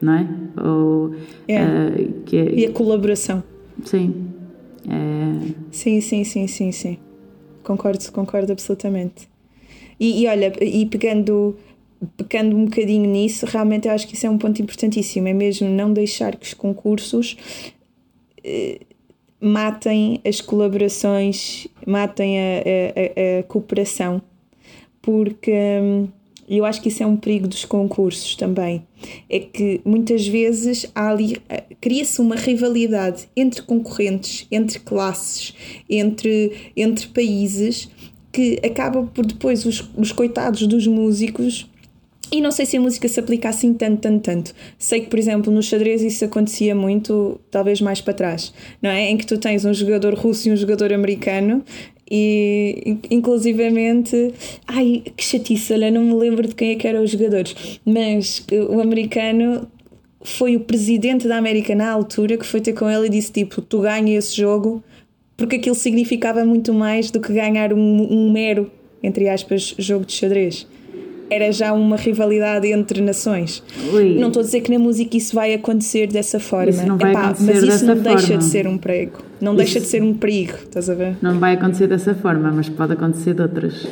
não 0.02 0.14
é? 0.14 0.28
Ou, 0.66 1.16
Yeah. 1.50 1.90
eh, 2.00 2.08
que 2.26 2.38
é- 2.38 2.56
E 2.56 2.66
a 2.66 2.72
colaboração. 2.72 3.44
Sim. 3.86 4.28
É, 4.90 5.54
Sim, 5.72 6.02
sim, 6.02 6.24
sim, 6.24 6.48
sim, 6.48 6.72
sim. 6.72 6.98
Concordo, 7.64 8.12
concordo 8.12 8.52
absolutamente. 8.52 9.28
E, 10.00 10.24
e 10.24 10.28
olha, 10.28 10.52
e 10.62 10.86
pegando, 10.86 11.56
pegando 12.18 12.56
um 12.56 12.66
bocadinho 12.66 13.10
nisso, 13.10 13.46
realmente 13.46 13.88
eu 13.88 13.94
acho 13.94 14.08
que 14.08 14.16
isso 14.16 14.26
é 14.26 14.30
um 14.30 14.38
ponto 14.38 14.62
importantíssimo, 14.62 15.28
é 15.28 15.34
mesmo 15.34 15.70
não 15.70 15.94
deixar 15.94 16.36
que 16.36 16.46
os 16.48 16.54
concursos 16.54 17.38
eh, 18.44 18.80
matem 19.44 20.22
as 20.26 20.40
colaborações, 20.42 21.68
matem 21.86 22.38
a, 22.40 22.42
a- 22.42 23.40
a- 23.40 23.44
cooperação, 23.44 24.22
porque 25.02 25.52
hum, 25.82 26.08
eu 26.48 26.66
acho 26.66 26.82
que 26.82 26.90
isso 26.90 27.04
é 27.04 27.06
um 27.06 27.16
perigo 27.18 27.48
dos 27.48 27.66
concursos 27.66 28.36
também. 28.36 28.84
É 29.30 29.40
que 29.40 29.82
muitas 29.84 30.28
vezes 30.28 30.90
há 30.96 31.10
ali, 31.10 31.38
eh, 31.50 31.64
cria-se 31.82 32.22
uma 32.22 32.36
rivalidade 32.36 33.28
entre 33.36 33.62
concorrentes, 33.64 34.48
entre 34.52 34.80
classes, 34.80 35.54
entre, 35.90 36.72
entre 36.76 37.08
países, 37.08 37.90
que 38.32 38.60
acaba 38.66 39.04
por 39.04 39.26
depois 39.26 39.66
os, 39.66 39.90
os 39.98 40.12
coitados 40.12 40.66
dos 40.68 40.88
músicos 40.88 41.70
e 42.32 42.42
não 42.42 42.52
sei 42.52 42.66
se 42.66 42.78
a 42.78 42.82
música 42.82 43.08
se 43.08 43.20
aplica 43.20 43.50
assim 43.50 43.74
tanto, 43.74 44.02
tanto, 44.02 44.22
tanto. 44.24 44.54
Sei 44.80 45.02
que, 45.02 45.08
por 45.08 45.20
exemplo, 45.20 45.54
no 45.54 45.62
xadrez 45.62 46.02
isso 46.02 46.26
acontecia 46.26 46.74
muito, 46.74 47.40
talvez 47.52 47.80
mais 47.80 48.02
para 48.02 48.14
trás, 48.14 48.54
não 48.82 48.90
é? 48.90 49.10
Em 49.10 49.18
que 49.18 49.26
tu 49.26 49.38
tens 49.38 49.66
um 49.66 49.74
jogador 49.74 50.16
russo 50.16 50.50
e 50.50 50.52
um 50.52 50.56
jogador 50.56 50.92
americano 50.92 51.64
e, 52.10 52.82
in- 52.86 53.00
inclusivamente, 53.18 54.34
ai, 54.68 55.04
que 55.16 55.24
chatice, 55.24 55.74
olha, 55.74 55.92
não 55.92 56.04
me 56.04 56.14
lembro 56.16 56.48
de 56.48 56.56
quem 56.56 56.72
é 56.72 56.76
que 56.76 56.88
eram 56.88 57.04
os 57.04 57.12
jogadores, 57.12 57.80
mas 57.86 58.44
o 58.70 58.80
americano 58.82 59.68
foi 60.24 60.56
o 60.56 60.62
presidente 60.62 61.28
da 61.28 61.38
América 61.38 61.76
na 61.76 61.92
altura 61.92 62.38
que 62.38 62.46
foi 62.46 62.62
ter 62.62 62.74
com 62.74 62.90
ele 62.90 63.08
e 63.08 63.10
disse 63.10 63.32
tipo, 63.32 63.62
tu 63.62 63.82
ganha 63.82 64.18
esse 64.18 64.36
jogo 64.36 64.82
porque 65.36 65.58
aquilo 65.58 65.76
significava 65.76 66.46
muito 66.46 66.74
mais 66.74 67.12
do 67.12 67.20
que 67.20 67.34
ganhar 67.34 67.74
um, 67.74 67.78
um 67.80 68.32
mero, 68.32 68.72
entre 69.02 69.28
aspas, 69.28 69.76
jogo 69.78 70.06
de 70.06 70.14
xadrez. 70.14 70.66
Era 71.30 71.52
já 71.52 71.74
uma 71.74 71.96
rivalidade 71.96 72.68
entre 72.72 73.02
nações. 73.02 73.64
Ui. 73.94 74.16
Não 74.20 74.28
estou 74.28 74.42
a 74.42 74.46
dizer 74.46 74.62
que 74.62 74.72
na 74.72 74.78
música 74.78 75.18
isso 75.18 75.34
vai 75.34 75.54
acontecer 75.54 76.08
dessa 76.08 76.40
forma. 76.40 76.70
Isso 76.70 76.86
não 76.86 76.98
vai 76.98 77.12
Epá, 77.12 77.22
acontecer 77.26 77.46
mas 77.46 77.58
isso 77.58 77.66
dessa 77.68 77.86
não 77.86 77.96
deixa 78.04 78.20
forma. 78.28 78.38
de 78.38 78.44
ser 78.46 78.68
um 78.68 78.78
perigo. 78.78 79.20
Não 79.42 79.56
deixa 79.56 79.80
de 79.80 79.86
ser 79.88 80.04
um 80.04 80.14
perigo, 80.14 80.54
estás 80.64 80.90
a 80.90 80.94
ver? 80.94 81.16
não 81.22 81.40
vai 81.40 81.54
acontecer 81.56 81.88
dessa 81.88 82.14
forma, 82.14 82.52
mas 82.52 82.70
pode 82.70 82.94
acontecer 82.94 83.34
de 83.34 83.42
outras. 83.42 83.88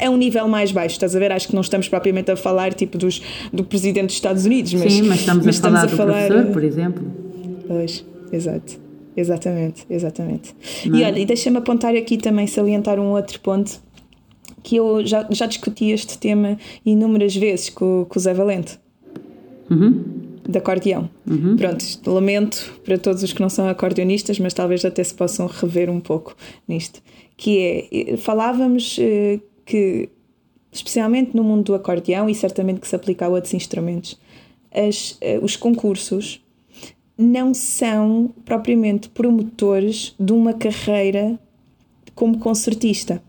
É 0.00 0.10
um 0.10 0.16
nível 0.16 0.48
mais 0.48 0.72
baixo, 0.72 0.94
estás 0.94 1.14
a 1.14 1.18
ver? 1.18 1.30
Acho 1.30 1.46
que 1.48 1.54
não 1.54 1.60
estamos 1.60 1.88
propriamente 1.88 2.30
a 2.30 2.36
falar 2.36 2.74
tipo 2.74 2.98
dos, 2.98 3.22
do 3.52 3.62
presidente 3.62 4.06
dos 4.06 4.14
Estados 4.16 4.44
Unidos, 4.44 4.74
mas, 4.74 4.92
Sim, 4.92 5.02
mas 5.02 5.20
estamos 5.20 5.46
mas 5.46 5.58
a 5.58 5.62
falar 5.62 5.86
do 5.86 5.96
professor, 5.96 6.46
por 6.52 6.64
exemplo. 6.64 7.04
Pois, 7.68 8.04
exato. 8.32 8.80
Exatamente, 9.16 9.86
exatamente. 9.88 10.54
Não 10.84 10.98
E 10.98 11.02
é? 11.02 11.06
olha, 11.06 11.18
e 11.20 11.24
deixa-me 11.24 11.56
apontar 11.56 11.94
aqui 11.94 12.16
também, 12.18 12.46
salientar 12.46 12.98
um 13.00 13.12
outro 13.12 13.40
ponto, 13.40 13.80
que 14.66 14.74
eu 14.74 15.06
já, 15.06 15.24
já 15.30 15.46
discuti 15.46 15.92
este 15.92 16.18
tema 16.18 16.58
inúmeras 16.84 17.36
vezes 17.36 17.70
com, 17.70 18.04
com 18.08 18.18
o 18.18 18.20
Zé 18.20 18.34
Valente, 18.34 18.80
Uhum. 19.70 20.04
de 20.48 20.58
acordeão. 20.58 21.08
Pronto, 21.56 21.84
lamento 22.10 22.74
para 22.84 22.98
todos 22.98 23.22
os 23.22 23.32
que 23.32 23.40
não 23.40 23.48
são 23.48 23.68
acordeonistas, 23.68 24.40
mas 24.40 24.52
talvez 24.52 24.84
até 24.84 25.02
se 25.04 25.14
possam 25.14 25.46
rever 25.46 25.88
um 25.88 26.00
pouco 26.00 26.36
nisto. 26.66 27.00
Que 27.36 27.58
é, 27.92 28.12
eh, 28.12 28.16
falávamos 28.16 28.96
eh, 28.98 29.38
que, 29.64 30.08
especialmente 30.72 31.36
no 31.36 31.44
mundo 31.44 31.64
do 31.64 31.74
acordeão, 31.74 32.28
e 32.28 32.34
certamente 32.34 32.80
que 32.80 32.88
se 32.88 32.96
aplica 32.96 33.26
a 33.26 33.28
outros 33.28 33.54
instrumentos, 33.54 34.18
as, 34.72 35.16
eh, 35.20 35.38
os 35.40 35.54
concursos 35.56 36.44
não 37.16 37.54
são 37.54 38.32
propriamente 38.44 39.08
promotores 39.10 40.14
de 40.18 40.32
uma 40.32 40.52
carreira 40.52 41.38
como 42.16 42.38
concertista. 42.38 43.22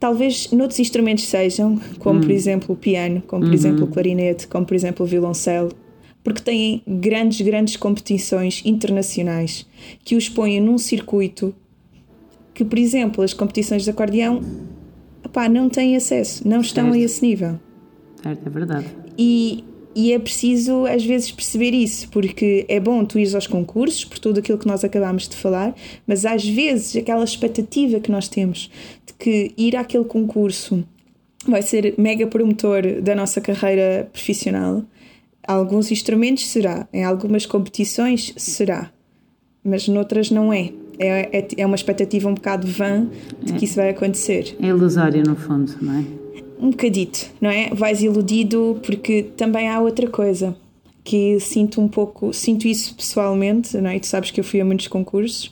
Talvez 0.00 0.50
noutros 0.50 0.80
instrumentos 0.80 1.24
sejam, 1.24 1.78
como 1.98 2.20
por 2.20 2.30
exemplo 2.30 2.74
o 2.74 2.76
piano, 2.76 3.22
como 3.26 3.44
por 3.44 3.52
exemplo 3.52 3.84
o 3.84 3.86
clarinete, 3.86 4.48
como 4.48 4.64
por 4.64 4.74
exemplo 4.74 5.04
o 5.04 5.08
violoncelo, 5.08 5.72
porque 6.24 6.40
têm 6.40 6.82
grandes, 6.86 7.40
grandes 7.42 7.76
competições 7.76 8.62
internacionais 8.64 9.66
que 10.02 10.16
os 10.16 10.28
põem 10.28 10.58
num 10.58 10.78
circuito 10.78 11.54
que, 12.54 12.64
por 12.64 12.78
exemplo, 12.78 13.22
as 13.22 13.32
competições 13.32 13.84
de 13.84 13.90
acordeão 13.90 14.42
epá, 15.24 15.48
não 15.48 15.68
têm 15.68 15.96
acesso, 15.96 16.46
não 16.46 16.60
estão 16.60 16.88
a 16.88 16.92
Certo. 16.92 17.04
esse 17.04 17.26
nível. 17.26 17.60
Certo, 18.22 18.46
é 18.46 18.50
verdade. 18.50 18.86
E, 19.16 19.64
e 19.94 20.12
é 20.12 20.18
preciso 20.18 20.84
às 20.86 21.04
vezes 21.04 21.30
perceber 21.32 21.72
isso, 21.72 22.08
porque 22.10 22.66
é 22.68 22.78
bom 22.78 23.04
tu 23.04 23.18
ires 23.18 23.34
aos 23.34 23.46
concursos, 23.46 24.04
por 24.04 24.18
tudo 24.18 24.40
aquilo 24.40 24.58
que 24.58 24.66
nós 24.66 24.84
acabámos 24.84 25.26
de 25.26 25.36
falar, 25.36 25.74
mas 26.06 26.26
às 26.26 26.46
vezes 26.46 26.96
aquela 26.96 27.24
expectativa 27.24 27.98
que 27.98 28.10
nós 28.10 28.28
temos 28.28 28.70
que 29.20 29.52
ir 29.56 29.76
àquele 29.76 30.04
concurso 30.04 30.82
vai 31.46 31.62
ser 31.62 31.94
mega 31.96 32.26
promotor 32.26 33.00
da 33.00 33.14
nossa 33.14 33.40
carreira 33.40 34.08
profissional. 34.12 34.82
Alguns 35.46 35.90
instrumentos 35.90 36.48
será, 36.48 36.88
em 36.92 37.04
algumas 37.04 37.46
competições 37.46 38.32
será, 38.36 38.90
mas 39.62 39.86
noutras 39.86 40.30
não 40.30 40.52
é. 40.52 40.72
É, 40.98 41.38
é, 41.38 41.48
é 41.58 41.66
uma 41.66 41.76
expectativa 41.76 42.28
um 42.28 42.34
bocado 42.34 42.66
vã 42.66 43.08
de 43.42 43.54
que 43.54 43.64
isso 43.64 43.76
vai 43.76 43.88
acontecer 43.88 44.54
É 44.60 44.66
ilusório, 44.66 45.22
no 45.22 45.34
fundo, 45.34 45.74
não 45.80 45.98
é? 45.98 46.04
um 46.60 46.70
bocadito, 46.70 47.30
não 47.40 47.48
é? 47.48 47.70
Vais 47.70 48.02
iludido 48.02 48.78
porque 48.84 49.22
também 49.22 49.68
há 49.68 49.80
outra 49.80 50.06
coisa 50.06 50.54
que 51.02 51.40
sinto 51.40 51.80
um 51.80 51.88
pouco, 51.88 52.32
sinto 52.34 52.68
isso 52.68 52.94
pessoalmente, 52.94 53.76
não 53.78 53.88
é? 53.88 53.96
E 53.96 54.00
tu 54.00 54.06
sabes 54.06 54.30
que 54.30 54.38
eu 54.38 54.44
fui 54.44 54.60
a 54.60 54.64
muitos 54.64 54.86
concursos 54.86 55.50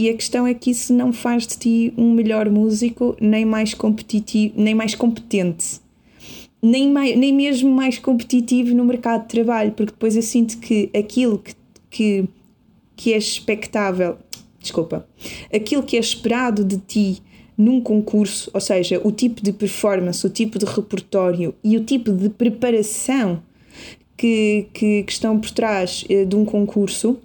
e 0.00 0.08
a 0.08 0.14
questão 0.14 0.46
é 0.46 0.54
que 0.54 0.70
isso 0.70 0.94
não 0.94 1.12
faz 1.12 1.46
de 1.46 1.58
ti 1.58 1.94
um 1.94 2.12
melhor 2.12 2.48
músico, 2.48 3.14
nem 3.20 3.44
mais 3.44 3.74
competitivo, 3.74 4.54
nem 4.56 4.74
mais 4.74 4.94
competente. 4.94 5.78
Nem, 6.62 6.90
mais, 6.90 7.16
nem 7.18 7.34
mesmo 7.34 7.70
mais 7.70 7.98
competitivo 7.98 8.74
no 8.74 8.84
mercado 8.84 9.22
de 9.22 9.28
trabalho, 9.28 9.72
porque 9.72 9.92
depois 9.92 10.16
eu 10.16 10.22
sinto 10.22 10.58
que 10.58 10.88
aquilo 10.96 11.38
que, 11.38 11.54
que, 11.90 12.28
que 12.96 13.12
é 13.12 13.18
expectável, 13.18 14.16
desculpa, 14.58 15.06
aquilo 15.52 15.82
que 15.82 15.96
é 15.98 16.00
esperado 16.00 16.64
de 16.64 16.78
ti 16.78 17.22
num 17.56 17.78
concurso, 17.78 18.50
ou 18.54 18.60
seja, 18.60 18.98
o 19.04 19.12
tipo 19.12 19.42
de 19.42 19.52
performance, 19.52 20.26
o 20.26 20.30
tipo 20.30 20.58
de 20.58 20.64
repertório 20.64 21.54
e 21.62 21.76
o 21.76 21.84
tipo 21.84 22.10
de 22.10 22.30
preparação 22.30 23.42
que, 24.16 24.66
que, 24.72 25.02
que 25.02 25.12
estão 25.12 25.38
por 25.38 25.50
trás 25.50 26.06
eh, 26.08 26.24
de 26.24 26.36
um 26.36 26.46
concurso, 26.46 27.18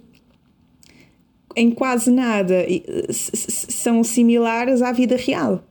em 1.56 1.70
quase 1.70 2.10
nada 2.10 2.66
são 3.10 4.04
similares 4.04 4.82
à 4.82 4.92
vida 4.92 5.16
real. 5.16 5.64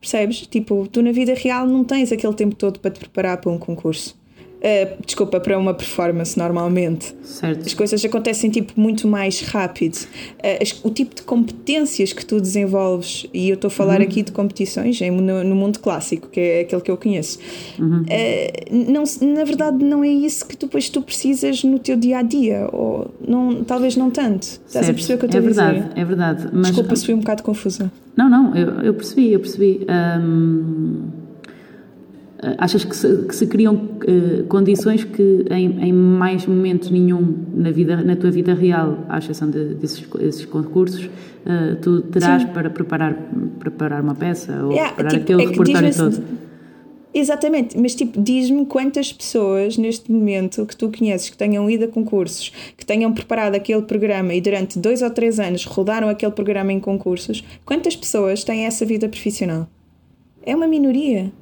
Percebes? 0.00 0.46
Tipo, 0.46 0.88
tu 0.88 1.02
na 1.02 1.12
vida 1.12 1.34
real 1.34 1.66
não 1.66 1.84
tens 1.84 2.10
aquele 2.10 2.34
tempo 2.34 2.56
todo 2.56 2.80
para 2.80 2.90
te 2.90 3.00
preparar 3.00 3.38
para 3.38 3.50
um 3.50 3.58
concurso. 3.58 4.19
Eh, 4.62 4.96
desculpa, 5.06 5.40
para 5.40 5.58
uma 5.58 5.72
performance 5.72 6.36
normalmente. 6.38 7.14
As 7.22 7.28
Certo. 7.28 7.76
coisas 7.76 8.04
acontecem 8.04 8.50
tipo 8.50 8.78
muito 8.78 9.08
mais 9.08 9.40
rápido. 9.40 9.96
Eh, 10.42 10.58
as- 10.62 10.78
o 10.84 10.90
tipo 10.90 11.14
de 11.14 11.22
competências 11.22 12.12
que 12.12 12.26
tu 12.26 12.38
desenvolves, 12.38 13.26
e 13.32 13.48
eu 13.48 13.54
estou 13.54 13.68
a 13.68 13.70
falar 13.70 14.02
aqui 14.02 14.22
de 14.22 14.32
competições 14.32 15.00
em- 15.00 15.10
no, 15.10 15.42
no 15.42 15.54
mundo 15.56 15.78
clássico, 15.78 16.28
que 16.28 16.38
é 16.38 16.60
aquele 16.60 16.82
que 16.82 16.90
eu 16.90 16.96
conheço, 16.98 17.38
eh, 18.08 18.64
não, 18.70 19.06
se- 19.06 19.24
na 19.24 19.44
verdade 19.44 19.82
não 19.82 20.04
é 20.04 20.08
isso 20.08 20.46
que 20.46 20.54
tu, 20.56 20.66
depois 20.66 20.90
tu 20.90 21.00
precisas 21.00 21.64
no 21.64 21.78
teu 21.78 21.96
dia 21.96 22.18
a 22.18 22.22
dia, 22.22 22.68
ou 22.70 23.10
não, 23.26 23.64
talvez 23.64 23.96
não 23.96 24.10
tanto. 24.10 24.42
Estás 24.42 24.76
a 24.76 24.82
certo. 24.82 24.94
perceber 24.96 25.14
o 25.14 25.18
que 25.18 25.24
eu 25.24 25.28
estou 25.28 25.40
é 25.40 25.44
a 25.44 25.48
dizer? 25.48 25.62
verdade, 25.80 26.00
é 26.00 26.04
verdade. 26.04 26.48
Mas, 26.52 26.66
Desculpa 26.66 26.96
se 26.96 27.06
fui 27.06 27.14
um 27.14 27.18
bocado 27.20 27.42
confusa. 27.42 27.90
Não, 28.14 28.28
não, 28.28 28.54
eu, 28.54 28.68
eu 28.82 28.92
percebi, 28.94 29.32
eu 29.32 29.40
percebi. 29.40 29.86
Hum, 29.88 31.04
achas 32.58 32.84
que 32.84 32.96
se, 32.96 33.24
que 33.24 33.34
se 33.34 33.46
criam 33.46 33.88
eh, 34.06 34.42
condições 34.48 35.04
que 35.04 35.44
em, 35.50 35.88
em 35.88 35.92
mais 35.92 36.46
momento 36.46 36.90
nenhum 36.90 37.34
na, 37.54 37.70
vida, 37.70 38.02
na 38.02 38.16
tua 38.16 38.30
vida 38.30 38.54
real, 38.54 39.04
à 39.08 39.18
exceção 39.18 39.50
de, 39.50 39.74
desses, 39.74 40.06
desses 40.06 40.44
concursos, 40.46 41.10
eh, 41.44 41.76
tu 41.82 42.00
terás 42.02 42.42
Sim. 42.42 42.48
para 42.48 42.70
preparar, 42.70 43.14
preparar 43.58 44.02
uma 44.02 44.14
peça 44.14 44.64
ou 44.64 44.72
Yeah, 44.72 44.94
preparar 44.94 45.12
tipo, 45.12 45.22
aquele 45.24 45.42
é 45.42 45.46
repertório 45.48 45.88
diz-me 45.88 46.10
todo? 46.10 46.24
Exatamente, 47.12 47.76
mas 47.76 47.94
tipo, 47.94 48.22
diz-me 48.22 48.64
quantas 48.64 49.12
pessoas 49.12 49.76
neste 49.76 50.12
momento 50.12 50.64
que 50.64 50.76
tu 50.76 50.92
conheces 50.96 51.28
que 51.28 51.36
tenham 51.36 51.68
ido 51.68 51.86
a 51.86 51.88
concursos, 51.88 52.52
que 52.76 52.86
tenham 52.86 53.12
preparado 53.12 53.56
aquele 53.56 53.82
programa 53.82 54.32
e 54.32 54.40
durante 54.40 54.78
dois 54.78 55.02
ou 55.02 55.10
três 55.10 55.40
anos 55.40 55.64
rodaram 55.64 56.08
aquele 56.08 56.32
programa 56.32 56.72
em 56.72 56.78
concursos, 56.78 57.44
quantas 57.64 57.96
pessoas 57.96 58.44
têm 58.44 58.64
essa 58.64 58.86
vida 58.86 59.08
profissional? 59.08 59.68
É 60.46 60.54
uma 60.54 60.68
minoria. 60.68 61.32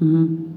Uhum. 0.00 0.56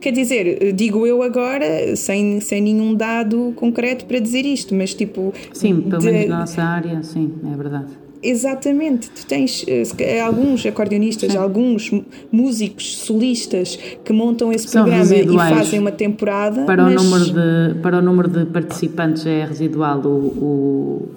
Quer 0.00 0.12
dizer, 0.12 0.72
digo 0.74 1.06
eu 1.06 1.22
agora, 1.22 1.96
sem, 1.96 2.40
sem 2.40 2.62
nenhum 2.62 2.94
dado 2.94 3.52
concreto 3.56 4.04
para 4.04 4.20
dizer 4.20 4.46
isto, 4.46 4.74
mas 4.74 4.94
tipo. 4.94 5.32
Sim, 5.52 5.80
pelo 5.82 6.00
de... 6.00 6.06
menos 6.06 6.28
na 6.28 6.38
nossa 6.40 6.62
área, 6.62 7.02
sim, 7.02 7.32
é 7.52 7.56
verdade. 7.56 8.08
Exatamente, 8.22 9.10
tu 9.10 9.26
tens 9.26 9.62
uh, 9.62 10.24
alguns 10.24 10.66
acordeonistas, 10.66 11.32
Sim. 11.32 11.38
alguns 11.38 11.90
músicos 12.32 12.98
solistas 12.98 13.78
que 14.04 14.12
montam 14.12 14.52
esse 14.52 14.66
São 14.68 14.84
programa 14.84 15.14
e 15.14 15.54
fazem 15.54 15.78
uma 15.78 15.92
temporada. 15.92 16.64
Para, 16.64 16.82
mas... 16.82 17.00
o 17.00 17.04
número 17.04 17.24
de, 17.26 17.80
para 17.80 17.98
o 17.98 18.02
número 18.02 18.28
de 18.28 18.46
participantes 18.46 19.24
é 19.24 19.44
residual 19.44 20.00
o, 20.00 21.08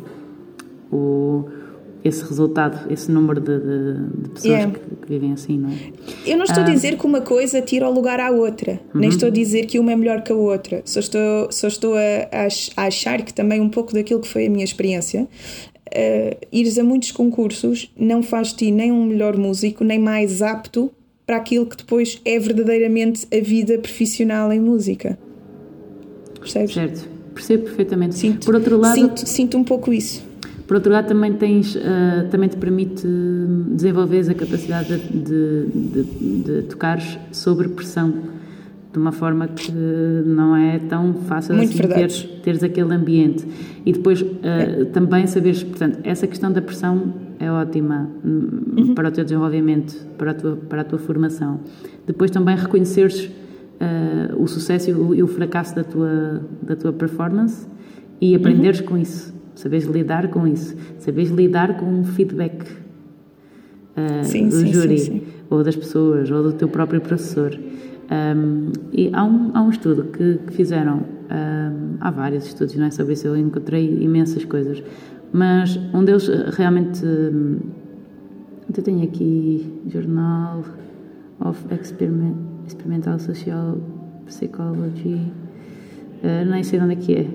o, 0.91 0.95
o 0.95 1.45
esse 2.03 2.23
resultado, 2.23 2.91
esse 2.91 3.11
número 3.11 3.39
de, 3.39 3.59
de, 3.59 4.21
de 4.23 4.29
pessoas 4.29 4.53
yeah. 4.53 4.71
que, 4.71 4.79
que, 4.79 5.07
vivem 5.07 5.33
assim, 5.33 5.57
não 5.57 5.69
é? 5.69 5.75
Eu 6.25 6.37
não 6.37 6.45
estou 6.45 6.63
ah. 6.63 6.67
a 6.67 6.69
dizer 6.69 6.97
que 6.97 7.05
uma 7.05 7.21
coisa 7.21 7.61
tira 7.61 7.87
o 7.87 7.93
lugar 7.93 8.19
à 8.19 8.31
outra, 8.31 8.79
uhum. 8.93 9.01
nem 9.01 9.09
estou 9.09 9.27
a 9.27 9.31
dizer 9.31 9.65
que 9.67 9.77
uma 9.77 9.91
é 9.91 9.95
melhor 9.95 10.21
que 10.23 10.31
a 10.31 10.35
outra, 10.35 10.81
só 10.83 10.99
estou, 10.99 11.51
só 11.51 11.67
estou 11.67 11.93
a, 11.95 12.47
a 12.75 12.85
achar 12.85 13.21
que 13.21 13.33
também 13.33 13.61
um 13.61 13.69
pouco 13.69 13.93
daquilo 13.93 14.19
que 14.19 14.27
foi 14.27 14.47
a 14.47 14.49
minha 14.49 14.63
experiência 14.63 15.27
uh, 15.91 16.47
ires 16.51 16.77
a 16.77 16.83
muitos 16.83 17.11
concursos 17.11 17.91
não 17.97 18.23
faz 18.23 18.53
ti 18.53 18.71
nem 18.71 18.91
um 18.91 19.05
melhor 19.05 19.37
músico, 19.37 19.83
nem 19.83 19.99
mais 19.99 20.41
apto 20.41 20.91
para 21.25 21.37
aquilo 21.37 21.65
que 21.65 21.77
depois 21.77 22.19
é 22.25 22.37
verdadeiramente 22.39 23.27
a 23.31 23.41
vida 23.41 23.77
profissional 23.77 24.51
em 24.51 24.59
música. 24.59 25.17
Percebes? 26.39 26.73
Certo, 26.73 27.07
percebo 27.33 27.63
perfeitamente. 27.65 28.15
Sinto, 28.15 28.45
Por 28.45 28.55
outro 28.55 28.77
lado, 28.77 28.95
sinto, 28.95 29.27
sinto 29.27 29.57
um 29.57 29.63
pouco 29.63 29.93
isso. 29.93 30.30
Por 30.71 30.75
outro 30.75 30.93
lado, 30.93 31.07
também, 31.09 31.33
tens, 31.33 31.75
uh, 31.75 32.29
também 32.31 32.47
te 32.47 32.55
permite 32.55 33.05
desenvolver 33.75 34.31
a 34.31 34.33
capacidade 34.33 34.99
de, 34.99 35.65
de, 35.65 36.03
de, 36.03 36.43
de 36.43 36.61
tocares 36.61 37.19
sobre 37.33 37.67
pressão 37.67 38.13
de 38.93 38.97
uma 38.97 39.11
forma 39.11 39.49
que 39.49 39.69
não 39.69 40.55
é 40.55 40.79
tão 40.79 41.13
fácil 41.13 41.55
Muito 41.55 41.71
assim 41.71 41.89
teres, 41.89 42.23
teres 42.41 42.63
aquele 42.63 42.93
ambiente. 42.93 43.45
E 43.85 43.91
depois 43.91 44.21
uh, 44.21 44.27
é. 44.43 44.85
também 44.85 45.27
saberes, 45.27 45.61
portanto, 45.61 45.99
essa 46.05 46.25
questão 46.25 46.49
da 46.49 46.61
pressão 46.61 47.15
é 47.37 47.51
ótima 47.51 48.09
uhum. 48.23 48.95
para 48.95 49.09
o 49.09 49.11
teu 49.11 49.25
desenvolvimento, 49.25 49.93
para 50.17 50.31
a 50.31 50.33
tua, 50.33 50.55
para 50.55 50.81
a 50.83 50.85
tua 50.85 50.99
formação. 50.99 51.59
Depois 52.07 52.31
também 52.31 52.55
reconheceres 52.55 53.25
uh, 53.25 54.41
o 54.41 54.47
sucesso 54.47 54.89
e 54.89 54.93
o, 54.93 55.15
e 55.15 55.21
o, 55.21 55.27
fracasso 55.27 55.75
da 55.75 55.83
tua, 55.83 56.41
da 56.63 56.77
tua 56.77 56.93
performance 56.93 57.67
e 58.21 58.33
aprenderes 58.33 58.79
uhum. 58.79 58.85
com 58.85 58.97
isso. 58.97 59.40
Saberes 59.61 59.85
lidar 59.85 60.27
com 60.29 60.47
isso. 60.47 60.75
Saberes 60.97 61.29
lidar 61.29 61.77
com 61.77 62.01
o 62.01 62.03
feedback 62.03 62.63
uh, 62.63 64.23
sim, 64.23 64.49
do 64.49 64.55
sim, 64.55 64.73
júri, 64.73 64.97
sim, 64.97 65.21
ou 65.51 65.63
das 65.63 65.75
pessoas, 65.75 66.31
ou 66.31 66.41
do 66.41 66.53
teu 66.53 66.67
próprio 66.67 66.99
professor. 66.99 67.55
Um, 68.11 68.71
e 68.91 69.11
há 69.13 69.23
um, 69.23 69.51
há 69.53 69.61
um 69.61 69.69
estudo 69.69 70.05
que, 70.05 70.39
que 70.47 70.53
fizeram, 70.53 70.97
um, 70.97 71.95
há 71.99 72.09
vários 72.09 72.47
estudos 72.47 72.75
não 72.75 72.87
é, 72.87 72.91
sobre 72.91 73.13
isso, 73.13 73.27
eu 73.27 73.37
encontrei 73.37 74.01
imensas 74.01 74.43
coisas, 74.45 74.83
mas 75.31 75.79
um 75.93 76.03
deles 76.03 76.27
eh, 76.27 76.49
realmente. 76.51 77.05
Um, 77.05 77.59
eu 78.75 78.83
tenho 78.83 79.03
aqui 79.03 79.79
Journal 79.87 80.63
of 81.39 81.59
Experiment, 81.71 82.35
Experimental 82.65 83.19
Social 83.19 83.77
Psychology, 84.25 85.31
uh, 86.23 86.49
nem 86.49 86.63
sei 86.63 86.79
onde 86.79 86.93
é 86.93 86.95
que 86.95 87.13
é, 87.13 87.27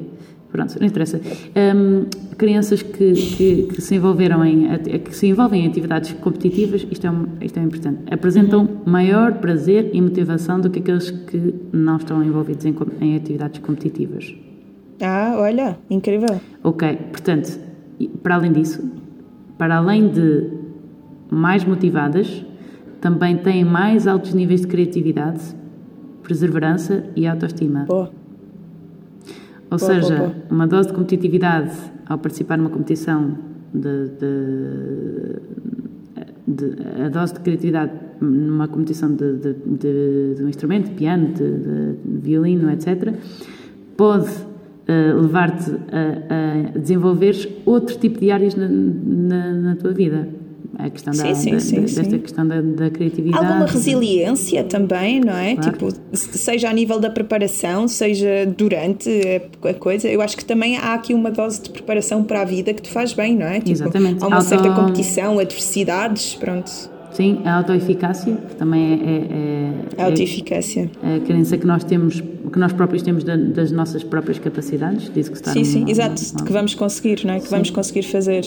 pronto, 0.50 0.78
não 0.78 0.86
interessa. 0.86 1.20
Um, 1.54 2.06
crianças 2.36 2.82
que, 2.82 3.12
que, 3.12 3.62
que, 3.74 3.82
se 3.82 3.94
envolveram 3.94 4.44
em 4.44 4.66
que 5.04 5.14
se 5.14 5.26
envolvem 5.26 5.64
em 5.64 5.68
atividades 5.68 6.12
competitivas, 6.12 6.86
isto 6.90 7.06
é, 7.06 7.44
isto 7.44 7.58
é 7.58 7.62
importante, 7.62 8.02
apresentam 8.10 8.68
maior 8.84 9.34
prazer 9.34 9.90
e 9.92 10.00
motivação 10.00 10.60
do 10.60 10.70
que 10.70 10.78
aqueles 10.78 11.10
que 11.10 11.54
não 11.72 11.96
estão 11.96 12.22
envolvidos 12.22 12.64
em, 12.64 12.74
em 13.00 13.16
atividades 13.16 13.60
competitivas. 13.60 14.34
Ah, 15.00 15.34
olha, 15.38 15.78
incrível. 15.90 16.40
Ok, 16.62 16.96
portanto, 17.10 17.58
para 18.22 18.36
além 18.36 18.52
disso, 18.52 18.82
para 19.58 19.76
além 19.76 20.08
de 20.08 20.50
mais 21.30 21.64
motivadas, 21.64 22.44
também 23.00 23.36
têm 23.36 23.64
mais 23.64 24.06
altos 24.06 24.32
níveis 24.34 24.62
de 24.62 24.66
criatividade, 24.66 25.40
perseverança 26.22 27.04
e 27.14 27.26
autoestima. 27.26 27.84
Boa. 27.84 28.10
Ou 29.70 29.78
seja, 29.78 30.34
uma 30.50 30.66
dose 30.66 30.88
de 30.88 30.94
competitividade 30.94 31.72
ao 32.08 32.18
participar 32.18 32.56
numa 32.56 32.70
competição 32.70 33.36
de, 33.74 34.08
de, 34.08 35.36
de 36.46 37.02
a 37.04 37.08
dose 37.08 37.34
de 37.34 37.40
criatividade 37.40 37.92
numa 38.20 38.68
competição 38.68 39.14
de, 39.14 40.42
um 40.42 40.48
instrumento, 40.48 40.90
de 40.90 40.94
piano, 40.94 41.28
de, 41.34 42.20
violino, 42.20 42.70
etc., 42.70 43.14
pode 43.96 44.28
uh, 44.28 45.20
levar-te 45.20 45.70
a, 45.70 46.74
a 46.74 46.78
desenvolveres 46.78 47.48
outro 47.64 47.96
tipo 47.98 48.20
de 48.20 48.30
áreas 48.30 48.54
na, 48.54 48.68
na, 48.68 49.52
na 49.52 49.76
tua 49.76 49.92
vida 49.92 50.28
a 50.78 50.90
questão 50.90 51.12
da, 51.12 51.34
sim, 51.34 51.52
da, 51.52 51.60
sim, 51.60 51.80
desta 51.80 52.04
sim. 52.04 52.18
questão 52.18 52.46
da, 52.46 52.60
da, 52.60 52.90
criatividade. 52.90 53.44
Alguma 53.44 53.66
resiliência 53.66 54.64
também, 54.64 55.20
não 55.20 55.36
é? 55.36 55.56
Claro. 55.56 55.72
Tipo, 55.72 55.88
seja 56.12 56.68
a 56.68 56.72
nível 56.72 56.98
da 56.98 57.10
preparação, 57.10 57.86
seja 57.88 58.46
durante 58.56 59.08
a 59.62 59.74
coisa. 59.74 60.08
Eu 60.08 60.20
acho 60.20 60.36
que 60.36 60.44
também 60.44 60.76
há 60.76 60.94
aqui 60.94 61.14
uma 61.14 61.30
dose 61.30 61.62
de 61.62 61.70
preparação 61.70 62.24
para 62.24 62.42
a 62.42 62.44
vida 62.44 62.72
que 62.74 62.82
te 62.82 62.90
faz 62.90 63.12
bem, 63.12 63.36
não 63.36 63.46
é? 63.46 63.58
Tipo, 63.58 63.70
Exatamente. 63.70 64.22
Há 64.22 64.26
uma 64.26 64.36
Auto... 64.36 64.48
certa 64.48 64.70
competição, 64.72 65.38
adversidades, 65.38 66.34
pronto. 66.34 66.95
Sim, 67.16 67.40
a 67.46 67.56
autoeficácia, 67.56 68.34
que 68.34 68.56
também 68.56 68.92
é. 68.92 69.98
é, 69.98 70.00
é 70.00 70.02
a 70.02 70.04
autoeficácia. 70.04 70.90
É 71.02 71.16
a 71.16 71.20
crença 71.20 71.56
que 71.56 71.66
nós 71.66 71.82
temos, 71.82 72.20
que 72.20 72.58
nós 72.58 72.74
próprios 72.74 73.02
temos 73.02 73.24
das 73.24 73.72
nossas 73.72 74.04
próprias 74.04 74.38
capacidades, 74.38 75.10
diz 75.14 75.26
que 75.26 75.36
está 75.36 75.50
Sim, 75.50 75.64
sim, 75.64 75.84
exato, 75.88 76.22
de 76.22 76.44
que 76.44 76.52
vamos 76.52 76.74
conseguir, 76.74 77.24
não 77.24 77.32
é? 77.32 77.38
Que 77.38 77.44
sim. 77.44 77.52
vamos 77.52 77.70
conseguir 77.70 78.02
fazer. 78.02 78.44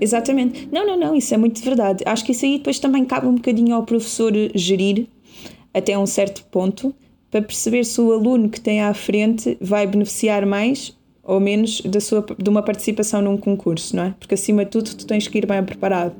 Exatamente. 0.00 0.68
Não, 0.72 0.84
não, 0.84 0.98
não, 0.98 1.14
isso 1.14 1.32
é 1.32 1.36
muito 1.36 1.62
verdade. 1.62 2.02
Acho 2.04 2.24
que 2.24 2.32
isso 2.32 2.44
aí 2.44 2.58
depois 2.58 2.80
também 2.80 3.04
cabe 3.04 3.28
um 3.28 3.36
bocadinho 3.36 3.76
ao 3.76 3.84
professor 3.84 4.32
gerir 4.56 5.06
até 5.72 5.96
um 5.96 6.06
certo 6.06 6.44
ponto 6.50 6.92
para 7.30 7.40
perceber 7.40 7.84
se 7.84 8.00
o 8.00 8.12
aluno 8.12 8.48
que 8.48 8.60
tem 8.60 8.82
à 8.82 8.92
frente 8.92 9.56
vai 9.60 9.86
beneficiar 9.86 10.44
mais 10.44 10.98
ou 11.30 11.38
menos 11.38 11.80
da 11.82 12.00
sua, 12.00 12.26
de 12.36 12.50
uma 12.50 12.60
participação 12.60 13.22
num 13.22 13.36
concurso, 13.36 13.94
não 13.94 14.02
é? 14.02 14.14
Porque 14.18 14.34
acima 14.34 14.64
de 14.64 14.72
tudo 14.72 14.90
tu 14.96 15.06
tens 15.06 15.28
que 15.28 15.38
ir 15.38 15.46
bem 15.46 15.62
preparado. 15.62 16.12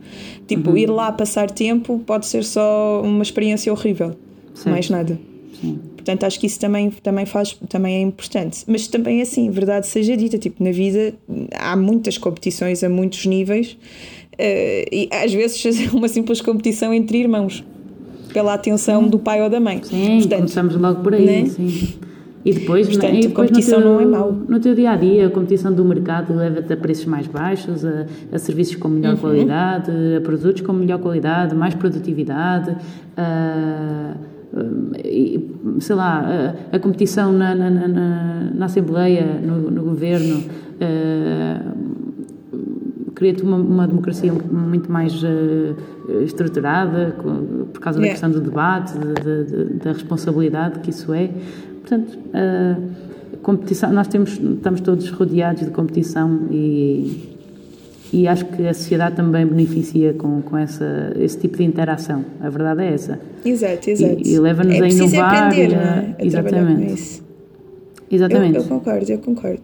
Tipo, 0.47 0.71
uhum. 0.71 0.77
ir 0.77 0.89
lá 0.89 1.11
passar 1.11 1.51
tempo 1.51 2.01
pode 2.07 2.27
ser 2.27 2.45
só 2.45 3.03
uma 3.03 3.25
experiência 3.25 3.73
horrível, 3.73 4.15
Sim. 4.55 4.71
mais 4.71 4.89
nada. 4.89 5.19
Sim. 5.61 5.81
Portanto, 5.97 6.23
acho 6.23 6.39
que 6.39 6.47
isso 6.47 6.61
também, 6.61 6.91
também, 6.91 7.27
faz, 7.27 7.59
também 7.69 7.97
é 7.97 8.01
importante. 8.01 8.63
Mas 8.69 8.87
também, 8.87 9.21
assim, 9.21 9.51
verdade 9.51 9.89
seja 9.89 10.17
dita, 10.17 10.39
tipo, 10.39 10.63
na 10.63 10.71
vida 10.71 11.13
há 11.59 11.75
muitas 11.75 12.17
competições 12.17 12.85
a 12.85 12.89
muitos 12.89 13.27
níveis 13.27 13.73
uh, 13.73 14.87
e 14.93 15.09
às 15.11 15.35
vezes 15.35 15.61
uma 15.93 16.07
simples 16.07 16.41
competição 16.41 16.95
entre 16.95 17.19
irmãos 17.19 17.65
pela 18.33 18.55
atenção 18.55 19.09
do 19.09 19.19
pai 19.19 19.43
ou 19.43 19.51
da 19.51 19.59
mãe. 19.59 19.83
Sim, 19.83 20.19
Portanto, 20.21 20.37
começamos 20.37 20.77
logo 20.77 21.03
por 21.03 21.15
aí, 21.15 21.27
né? 21.27 21.47
sim. 21.47 21.95
E 22.45 22.55
depois, 22.55 22.89
Portanto, 22.89 23.15
e 23.15 23.21
depois 23.21 23.51
competição 23.51 23.81
teu, 23.81 23.93
não 23.93 24.01
é 24.01 24.07
mau. 24.07 24.33
No 24.33 24.59
teu 24.61 24.75
dia 24.75 24.93
a 24.93 24.97
dia, 24.97 25.27
a 25.27 25.31
competição 25.31 25.73
do 25.73 25.85
mercado 25.85 26.35
leva-te 26.35 26.73
a 26.73 26.77
preços 26.77 27.05
mais 27.05 27.27
baixos, 27.27 27.85
a, 27.85 28.07
a 28.33 28.39
serviços 28.39 28.77
com 28.77 28.89
melhor 28.89 29.15
uhum. 29.15 29.21
qualidade, 29.21 29.91
a 30.17 30.21
produtos 30.23 30.63
com 30.63 30.73
melhor 30.73 30.99
qualidade, 31.01 31.55
mais 31.55 31.75
produtividade, 31.75 32.75
a, 33.17 34.15
a, 34.55 35.81
sei 35.81 35.97
lá, 35.97 36.55
a, 36.73 36.79
competição 36.79 37.31
na, 37.31 37.55
na, 37.55 37.71
na, 37.71 38.51
na 38.55 38.65
Assembleia, 38.65 39.39
no, 39.43 39.71
no 39.71 39.83
governo. 39.83 40.43
Cria-te 43.15 43.43
uma, 43.43 43.59
uma, 43.59 43.87
democracia 43.87 44.33
muito 44.33 44.91
mais 44.91 45.23
uh, 45.23 45.77
estruturada 46.25 47.15
por 47.71 47.79
causa 47.79 47.99
yeah. 48.01 48.01
da 48.01 48.09
questão 48.09 48.31
do 48.31 48.41
debate, 48.41 48.95
de, 48.99 49.45
de, 49.45 49.75
da 49.75 49.93
responsabilidade 49.93 50.81
que 50.81 50.89
isso 50.89 51.13
é. 51.13 51.31
Portanto, 51.81 52.19
competição, 53.43 53.93
nós 53.93 54.09
temos, 54.09 54.33
estamos 54.33 54.81
todos 54.81 55.09
rodeados 55.11 55.65
de 55.65 55.71
competição 55.71 56.49
e, 56.51 57.37
e 58.13 58.29
acho 58.29 58.45
que 58.47 58.67
a 58.67 58.75
sociedade 58.75 59.17
também 59.17 59.47
beneficia 59.47 60.13
com, 60.15 60.43
com 60.43 60.57
essa, 60.57 61.13
esse 61.19 61.39
tipo 61.39 61.57
de 61.57 61.65
interação. 61.65 62.25
A 62.41 62.49
verdade 62.49 62.83
é 62.83 62.93
essa. 62.93 63.21
Exato, 63.45 63.91
exato. 63.91 64.21
E, 64.25 64.35
e 64.35 64.39
leva-nos 64.39 64.75
é 64.75 64.83
a 64.83 64.89
inovar. 64.89 65.47
Aprender, 65.47 65.75
a, 65.75 66.17
a 66.19 66.25
exatamente. 66.25 67.23
Exatamente. 68.11 68.57
Eu, 68.57 68.63
eu, 68.63 68.69
concordo, 68.69 69.13
eu 69.13 69.19
concordo. 69.19 69.63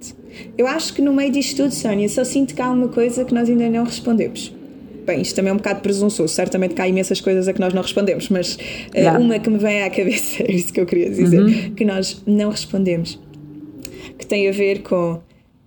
Eu 0.56 0.66
acho 0.68 0.94
que 0.94 1.02
no 1.02 1.12
meio 1.12 1.32
disto 1.32 1.56
tudo, 1.56 1.74
Sónia, 1.74 2.08
só 2.08 2.22
sinto 2.22 2.54
que 2.54 2.62
há 2.62 2.70
uma 2.70 2.88
coisa 2.88 3.24
que 3.24 3.34
nós 3.34 3.48
ainda 3.48 3.68
não 3.68 3.84
respondemos. 3.84 4.54
Bem, 5.06 5.22
isto 5.22 5.36
também 5.36 5.50
é 5.50 5.52
um 5.52 5.56
bocado 5.56 5.80
presunçoso, 5.82 6.34
certamente 6.34 6.74
que 6.74 6.82
há 6.82 6.88
imensas 6.88 7.20
coisas 7.20 7.46
a 7.46 7.52
que 7.52 7.60
nós 7.60 7.72
não 7.72 7.80
respondemos, 7.80 8.28
mas 8.28 8.56
uh, 8.56 9.20
uma 9.20 9.38
que 9.38 9.48
me 9.48 9.56
vem 9.56 9.84
à 9.84 9.88
cabeça, 9.88 10.42
é 10.46 10.50
isso 10.50 10.72
que 10.72 10.80
eu 10.80 10.86
queria 10.86 11.08
dizer, 11.08 11.40
uhum. 11.40 11.74
que 11.74 11.84
nós 11.84 12.20
não 12.26 12.50
respondemos, 12.50 13.16
que 14.18 14.26
tem 14.26 14.48
a 14.48 14.52
ver 14.52 14.82
com 14.82 15.20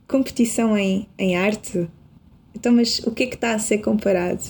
competição 0.09 0.77
em, 0.77 1.07
em 1.17 1.37
arte. 1.37 1.87
Então, 2.53 2.73
mas 2.73 2.99
o 3.05 3.11
que 3.11 3.23
é 3.23 3.27
que 3.27 3.35
está 3.35 3.53
a 3.53 3.59
ser 3.59 3.77
comparado? 3.77 4.41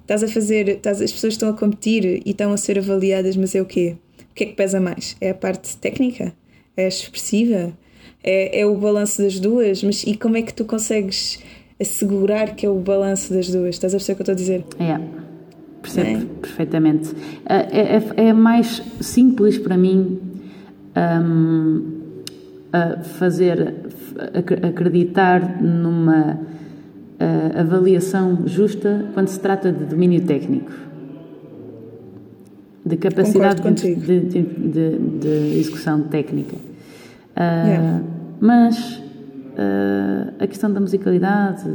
Estás 0.00 0.22
a 0.22 0.28
fazer, 0.28 0.68
estás, 0.68 1.02
as 1.02 1.12
pessoas 1.12 1.34
estão 1.34 1.50
a 1.50 1.52
competir 1.52 2.22
e 2.24 2.30
estão 2.30 2.50
a 2.50 2.56
ser 2.56 2.78
avaliadas, 2.78 3.36
mas 3.36 3.54
é 3.54 3.60
o 3.60 3.66
quê? 3.66 3.96
O 4.30 4.34
que 4.34 4.44
é 4.44 4.46
que 4.46 4.54
pesa 4.54 4.80
mais? 4.80 5.14
É 5.20 5.28
a 5.28 5.34
parte 5.34 5.76
técnica? 5.76 6.32
É 6.74 6.88
expressiva? 6.88 7.76
É, 8.24 8.60
é 8.60 8.66
o 8.66 8.74
balanço 8.76 9.20
das 9.20 9.38
duas? 9.38 9.82
Mas 9.82 10.04
e 10.04 10.16
como 10.16 10.38
é 10.38 10.42
que 10.42 10.54
tu 10.54 10.64
consegues 10.64 11.38
assegurar 11.80 12.54
que 12.54 12.66
é 12.66 12.68
o 12.68 12.76
balanço 12.76 13.32
das 13.32 13.48
duas? 13.50 13.70
Estás 13.70 13.94
a 13.94 13.98
perceber 13.98 14.12
o 14.12 14.16
que 14.16 14.30
eu 14.30 14.32
estou 14.32 14.32
a 14.32 14.36
dizer? 14.36 14.64
É. 14.78 15.00
Percebo 15.82 16.08
é? 16.08 16.24
perfeitamente. 16.40 17.14
É, 17.46 17.96
é, 17.96 18.28
é, 18.28 18.32
mais 18.32 18.82
simples 19.00 19.58
para 19.58 19.76
mim 19.76 20.18
um, 20.96 21.98
fazer 23.18 23.74
acreditar 24.62 25.62
numa 25.62 26.34
uh, 26.34 27.60
avaliação 27.60 28.46
justa 28.46 29.06
quando 29.14 29.28
se 29.28 29.40
trata 29.40 29.72
de 29.72 29.84
domínio 29.84 30.20
técnico, 30.22 30.72
de 32.84 32.96
capacidade 32.96 33.62
de, 33.74 33.94
de, 33.94 34.20
de, 34.20 34.98
de, 34.98 35.58
execução 35.58 36.02
técnica. 36.02 36.56
Uh, 36.56 37.66
yeah. 37.66 38.00
Mas 38.40 39.02
uh, 39.58 40.34
a 40.38 40.46
questão 40.46 40.72
da 40.72 40.80
musicalidade, 40.80 41.68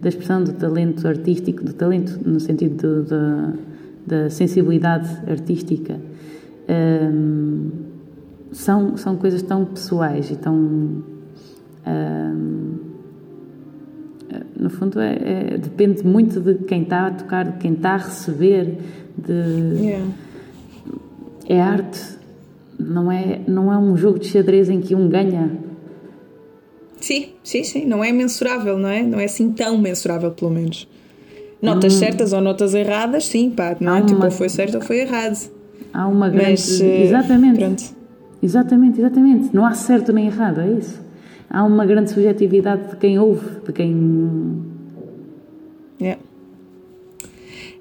da 0.00 0.08
expressão 0.08 0.42
do 0.42 0.52
talento 0.52 1.06
artístico, 1.06 1.62
do 1.64 1.72
talento 1.72 2.18
no 2.24 2.40
sentido 2.40 3.02
do, 3.02 3.58
da 4.06 4.30
sensibilidade 4.30 5.08
artística, 5.28 6.00
são, 8.50 8.96
são 8.96 9.16
coisas 9.16 9.42
tão 9.42 9.64
pessoais 9.64 10.30
e 10.30 10.36
tão 10.36 11.04
no 14.58 14.70
fundo, 14.70 15.00
é, 15.00 15.14
é, 15.54 15.58
depende 15.58 16.04
muito 16.04 16.40
de 16.40 16.54
quem 16.64 16.82
está 16.82 17.06
a 17.06 17.10
tocar, 17.10 17.44
de 17.44 17.58
quem 17.58 17.72
está 17.74 17.90
a 17.90 17.98
receber. 17.98 18.78
De, 19.16 19.32
yeah. 19.32 20.06
É 21.48 21.60
arte, 21.60 22.00
não 22.78 23.10
é, 23.10 23.40
não 23.46 23.72
é 23.72 23.78
um 23.78 23.96
jogo 23.96 24.18
de 24.18 24.26
xadrez 24.26 24.68
em 24.68 24.80
que 24.80 24.94
um 24.94 25.08
ganha. 25.08 25.50
Sim, 27.06 27.28
sim, 27.42 27.64
sim. 27.64 27.86
Não 27.86 28.02
é 28.02 28.10
mensurável, 28.12 28.78
não 28.78 28.88
é? 28.88 29.02
Não 29.02 29.20
é 29.20 29.24
assim 29.24 29.52
tão 29.52 29.78
mensurável, 29.78 30.30
pelo 30.30 30.50
menos. 30.50 30.88
Notas 31.62 31.94
hum. 31.94 31.98
certas 31.98 32.32
ou 32.32 32.40
notas 32.40 32.74
erradas, 32.74 33.26
sim, 33.26 33.50
pá, 33.50 33.76
não 33.80 33.96
é? 33.96 34.02
Tipo, 34.02 34.24
ou 34.24 34.30
foi 34.30 34.48
certo 34.48 34.76
ou 34.76 34.80
foi 34.80 35.00
errado. 35.00 35.50
Há 35.92 36.06
uma 36.06 36.28
grande. 36.28 36.50
Mas, 36.50 36.80
exatamente. 36.80 37.58
Pronto. 37.58 37.84
Exatamente, 38.42 39.00
exatamente. 39.00 39.50
Não 39.54 39.64
há 39.64 39.72
certo 39.72 40.12
nem 40.12 40.26
errado, 40.26 40.60
é 40.60 40.70
isso 40.72 41.06
há 41.48 41.64
uma 41.64 41.86
grande 41.86 42.10
subjetividade 42.10 42.90
de 42.90 42.96
quem 42.96 43.18
ouve, 43.18 43.60
de 43.64 43.72
quem. 43.72 44.62
Yeah. 46.00 46.20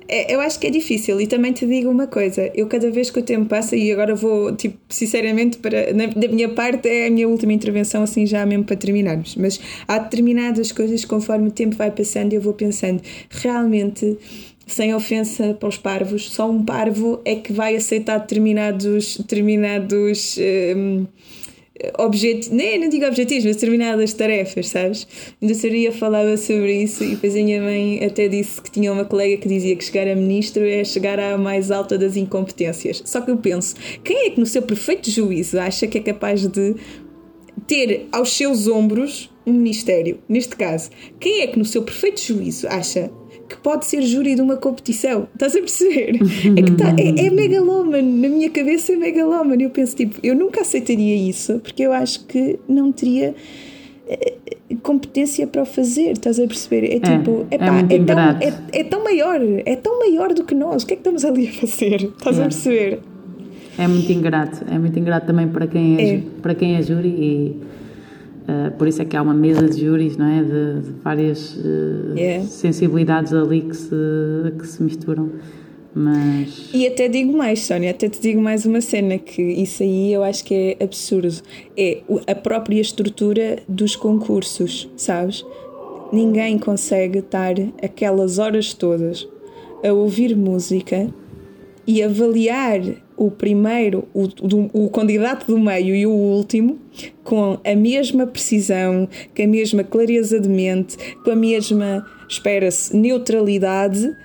É, 0.08 0.34
eu 0.34 0.40
acho 0.40 0.60
que 0.60 0.68
é 0.68 0.70
difícil 0.70 1.20
e 1.20 1.28
também 1.28 1.52
te 1.52 1.66
digo 1.66 1.90
uma 1.90 2.06
coisa, 2.06 2.52
eu 2.54 2.68
cada 2.68 2.92
vez 2.92 3.10
que 3.10 3.20
o 3.20 3.24
tempo 3.24 3.46
passa 3.48 3.76
e 3.76 3.92
agora 3.92 4.14
vou, 4.14 4.56
tipo, 4.56 4.78
sinceramente, 4.88 5.58
para, 5.58 5.92
na, 5.94 6.06
da 6.08 6.28
minha 6.28 6.50
parte 6.50 6.88
é 6.88 7.08
a 7.08 7.10
minha 7.10 7.28
última 7.28 7.54
intervenção 7.54 8.04
assim 8.04 8.26
já 8.26 8.46
mesmo 8.46 8.66
para 8.66 8.76
terminarmos, 8.76 9.36
mas 9.36 9.60
há 9.88 9.98
determinadas 9.98 10.72
coisas 10.72 11.04
conforme 11.06 11.48
o 11.48 11.52
tempo 11.52 11.76
vai 11.76 11.90
passando 11.90 12.34
eu 12.34 12.42
vou 12.42 12.54
pensando, 12.54 13.02
realmente 13.30 14.18
sem 14.68 14.94
ofensa 14.94 15.54
para 15.54 15.70
os 15.70 15.78
parvos, 15.78 16.32
só 16.32 16.50
um 16.50 16.64
parvo 16.64 17.22
é 17.24 17.36
que 17.36 17.54
vai 17.54 17.76
aceitar 17.76 18.20
determinados, 18.20 19.18
determinados 19.18 20.38
um, 20.76 21.06
objetivos, 21.98 22.50
nem 22.50 22.80
não 22.80 22.90
digo 22.90 23.06
objetivos, 23.06 23.46
mas 23.46 23.56
determinadas 23.56 24.14
tarefas, 24.14 24.70
sabes? 24.70 25.08
Ainda 25.42 25.54
seria 25.54 25.92
falava 25.92 26.38
sobre 26.38 26.84
isso 26.84 27.04
e 27.04 27.10
depois 27.10 27.34
a 27.36 27.40
minha 27.40 27.62
mãe 27.62 28.04
até 28.04 28.28
disse 28.28 28.62
que 28.62 28.72
tinha 28.72 28.92
uma 28.92 29.06
colega 29.06 29.38
que 29.38 29.48
dizia 29.48 29.76
que 29.76 29.84
chegar 29.84 30.08
a 30.08 30.16
ministro 30.16 30.64
é 30.66 30.84
chegar 30.84 31.20
à 31.20 31.38
mais 31.38 31.72
alta 31.72 31.98
das 31.98 32.16
incompetências. 32.16 33.02
Só 33.06 33.22
que 33.22 33.30
eu 33.30 33.38
penso, 33.38 33.76
quem 34.04 34.28
é 34.28 34.30
que 34.30 34.40
no 34.40 34.46
seu 34.46 34.62
perfeito 34.62 35.12
juízo 35.12 35.60
acha 35.60 35.86
que 35.88 35.98
é 35.98 36.02
capaz 36.02 36.48
de 36.48 36.76
ter 37.68 38.08
aos 38.12 38.32
seus 38.36 38.68
ombros 38.68 39.30
um 39.46 39.54
ministério? 39.54 40.20
Neste 40.30 40.56
caso, 40.56 40.90
quem 41.20 41.42
é 41.42 41.48
que 41.48 41.60
no 41.60 41.66
seu 41.66 41.84
perfeito 41.84 42.22
juízo 42.22 42.68
acha 42.68 43.12
que 43.48 43.58
pode 43.58 43.86
ser 43.86 44.02
júri 44.02 44.36
de 44.36 44.42
uma 44.42 44.58
competição. 44.58 45.28
Estás 45.34 45.56
a 45.56 45.60
perceber? 45.60 46.20
É 46.58 46.62
que 46.62 46.72
tá, 46.72 46.96
é, 46.98 47.28
é 47.28 47.30
megalómano, 47.30 48.22
na 48.22 48.30
minha 48.30 48.50
cabeça 48.50 48.94
é 48.94 48.96
megalómano. 48.96 49.62
Eu 49.62 49.70
penso, 49.70 49.96
tipo, 49.96 50.20
eu 50.24 50.36
nunca 50.36 50.62
aceitaria 50.62 51.16
isso 51.16 51.60
porque 51.60 51.84
eu 51.84 51.94
acho 51.94 52.26
que 52.26 52.60
não 52.68 52.92
teria 52.92 53.36
eh, 54.08 54.34
competência 54.82 55.48
para 55.48 55.62
o 55.62 55.66
fazer, 55.66 56.12
estás 56.12 56.40
a 56.40 56.48
perceber? 56.48 56.86
É, 56.86 56.96
é 56.96 57.00
tipo, 57.00 57.46
é, 57.50 57.56
epá, 57.56 57.80
é, 57.80 58.04
tão, 58.04 58.20
é, 58.20 58.80
é, 58.80 58.84
tão 58.84 59.04
maior, 59.04 59.42
é 59.66 59.76
tão 59.76 60.00
maior 60.00 60.34
do 60.34 60.44
que 60.44 60.56
nós. 60.56 60.84
O 60.84 60.88
que 60.88 60.94
é 60.94 60.96
que 60.96 61.02
estamos 61.02 61.26
ali 61.26 61.48
a 61.48 61.54
fazer? 61.54 62.04
Estás 62.04 62.40
a 62.40 62.44
é. 62.44 62.46
perceber? 62.46 63.00
É 63.78 63.88
muito 63.88 64.12
ingrato, 64.12 64.66
é 64.72 64.80
muito 64.80 64.98
ingrato 64.98 65.28
também 65.28 65.48
para 65.50 65.68
quem 65.68 65.98
é, 65.98 66.16
é. 66.16 66.24
para 66.42 66.56
quem 66.56 66.78
é 66.78 66.82
júri 66.82 67.10
e 67.10 67.56
Uh, 68.48 68.72
por 68.78 68.88
isso 68.88 69.02
é 69.02 69.06
que 69.06 69.18
há 69.18 69.22
uma 69.22 69.34
mesa 69.34 69.68
de 69.68 69.82
júris, 69.86 70.18
não 70.18 70.28
é? 70.28 70.44
De, 70.44 70.82
de 70.82 70.92
várias 71.04 71.56
uh, 71.56 72.14
yeah. 72.16 72.46
sensibilidades 72.46 73.34
ali 73.34 73.62
que 73.62 73.76
se, 73.76 73.96
que 74.60 74.68
se 74.68 74.84
misturam. 74.84 75.32
Mas... 75.96 76.70
E 76.74 76.86
até 76.86 77.08
digo 77.08 77.36
mais, 77.36 77.62
Sónia, 77.62 77.92
até 77.92 78.10
te 78.10 78.22
digo 78.22 78.42
mais 78.42 78.66
uma 78.66 78.82
cena 78.82 79.18
que 79.18 79.42
isso 79.42 79.82
aí 79.82 80.12
eu 80.12 80.24
acho 80.24 80.44
que 80.44 80.76
é 80.78 80.84
absurdo. 80.84 81.42
É 81.78 82.02
a 82.28 82.36
própria 82.36 82.82
estrutura 82.82 83.60
dos 83.68 83.96
concursos, 83.96 84.90
sabes? 84.98 85.46
Ninguém 86.12 86.60
consegue 86.60 87.20
estar 87.20 87.56
aquelas 87.82 88.38
horas 88.40 88.74
todas 88.74 89.28
a 89.84 89.94
ouvir 89.94 90.36
música 90.36 91.08
e 91.88 92.04
avaliar 92.04 92.82
o 93.18 93.32
primeiro, 93.32 94.08
o, 94.14 94.24
o, 94.24 94.86
o 94.86 94.90
candidato 94.90 95.48
do 95.48 95.58
meio 95.60 95.96
e 95.96 96.06
o 96.06 96.12
último 96.12 96.80
com 97.24 97.60
a 97.64 97.76
mesma 97.76 98.28
precisão, 98.28 99.08
com 99.36 99.44
a 99.44 99.48
mesma 99.48 99.84
clareza 99.84 100.40
de 100.40 100.48
mente, 100.48 100.98
com 101.24 101.32
a 101.32 101.36
mesma, 101.36 102.06
espera-se, 102.30 102.96
neutralidade, 102.96 104.16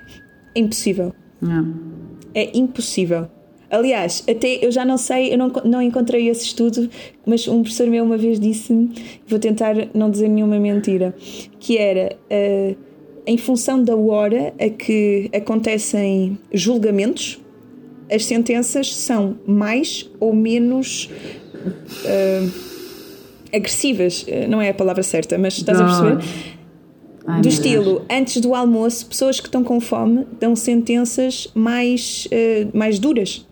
é 0.55 0.59
impossível. 0.59 1.13
Não. 1.41 1.73
É 2.33 2.57
impossível. 2.57 3.27
Aliás, 3.69 4.23
até 4.29 4.63
eu 4.65 4.69
já 4.69 4.83
não 4.83 4.97
sei, 4.97 5.33
eu 5.33 5.37
não, 5.37 5.49
não 5.63 5.81
encontrei 5.81 6.27
esse 6.27 6.45
estudo, 6.45 6.89
mas 7.25 7.47
um 7.47 7.61
professor 7.61 7.87
meu 7.87 8.03
uma 8.03 8.17
vez 8.17 8.37
disse-me, 8.37 8.91
vou 9.25 9.39
tentar 9.39 9.75
não 9.93 10.11
dizer 10.11 10.27
nenhuma 10.27 10.59
mentira, 10.59 11.15
que 11.57 11.77
era 11.77 12.17
uh, 12.29 12.75
em 13.25 13.37
função 13.37 13.81
da 13.81 13.95
hora 13.95 14.53
a 14.59 14.69
que 14.69 15.29
acontecem 15.33 16.37
julgamentos, 16.51 17.40
as 18.11 18.25
sentenças 18.25 18.93
são 18.93 19.37
mais 19.47 20.09
ou 20.19 20.35
menos 20.35 21.09
uh, 22.05 22.51
agressivas, 23.55 24.23
uh, 24.23 24.49
não 24.49 24.61
é 24.61 24.69
a 24.69 24.73
palavra 24.73 25.01
certa, 25.01 25.37
mas 25.37 25.57
estás 25.57 25.79
a 25.79 25.85
perceber? 25.85 26.23
Ai, 27.25 27.41
do 27.41 27.47
estilo, 27.47 27.99
Deus. 27.99 28.05
antes 28.09 28.41
do 28.41 28.53
almoço, 28.53 29.05
pessoas 29.05 29.39
que 29.39 29.47
estão 29.47 29.63
com 29.63 29.79
fome 29.79 30.27
dão 30.39 30.55
sentenças 30.55 31.47
mais, 31.55 32.27
uh, 32.27 32.77
mais 32.77 32.99
duras. 32.99 33.47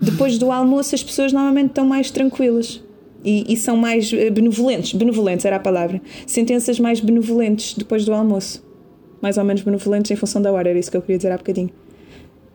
Depois 0.00 0.38
do 0.38 0.52
almoço, 0.52 0.94
as 0.94 1.02
pessoas 1.02 1.32
normalmente 1.32 1.68
estão 1.68 1.86
mais 1.86 2.10
tranquilas 2.10 2.82
e, 3.24 3.52
e, 3.52 3.56
são 3.56 3.76
mais 3.76 4.12
benevolentes. 4.12 4.92
Benevolentes 4.92 5.46
era 5.46 5.56
a 5.56 5.60
palavra. 5.60 6.02
Sentenças 6.26 6.78
mais 6.78 7.00
benevolentes 7.00 7.74
depois 7.74 8.04
do 8.04 8.12
almoço. 8.12 8.62
Mais 9.22 9.38
ou 9.38 9.44
menos 9.44 9.62
benevolentes 9.62 10.10
em 10.10 10.16
função 10.16 10.42
da 10.42 10.52
hora, 10.52 10.68
era 10.68 10.78
isso 10.78 10.90
que 10.90 10.96
eu 10.96 11.00
queria 11.00 11.16
dizer 11.16 11.32
há 11.32 11.38
bocadinho. 11.38 11.70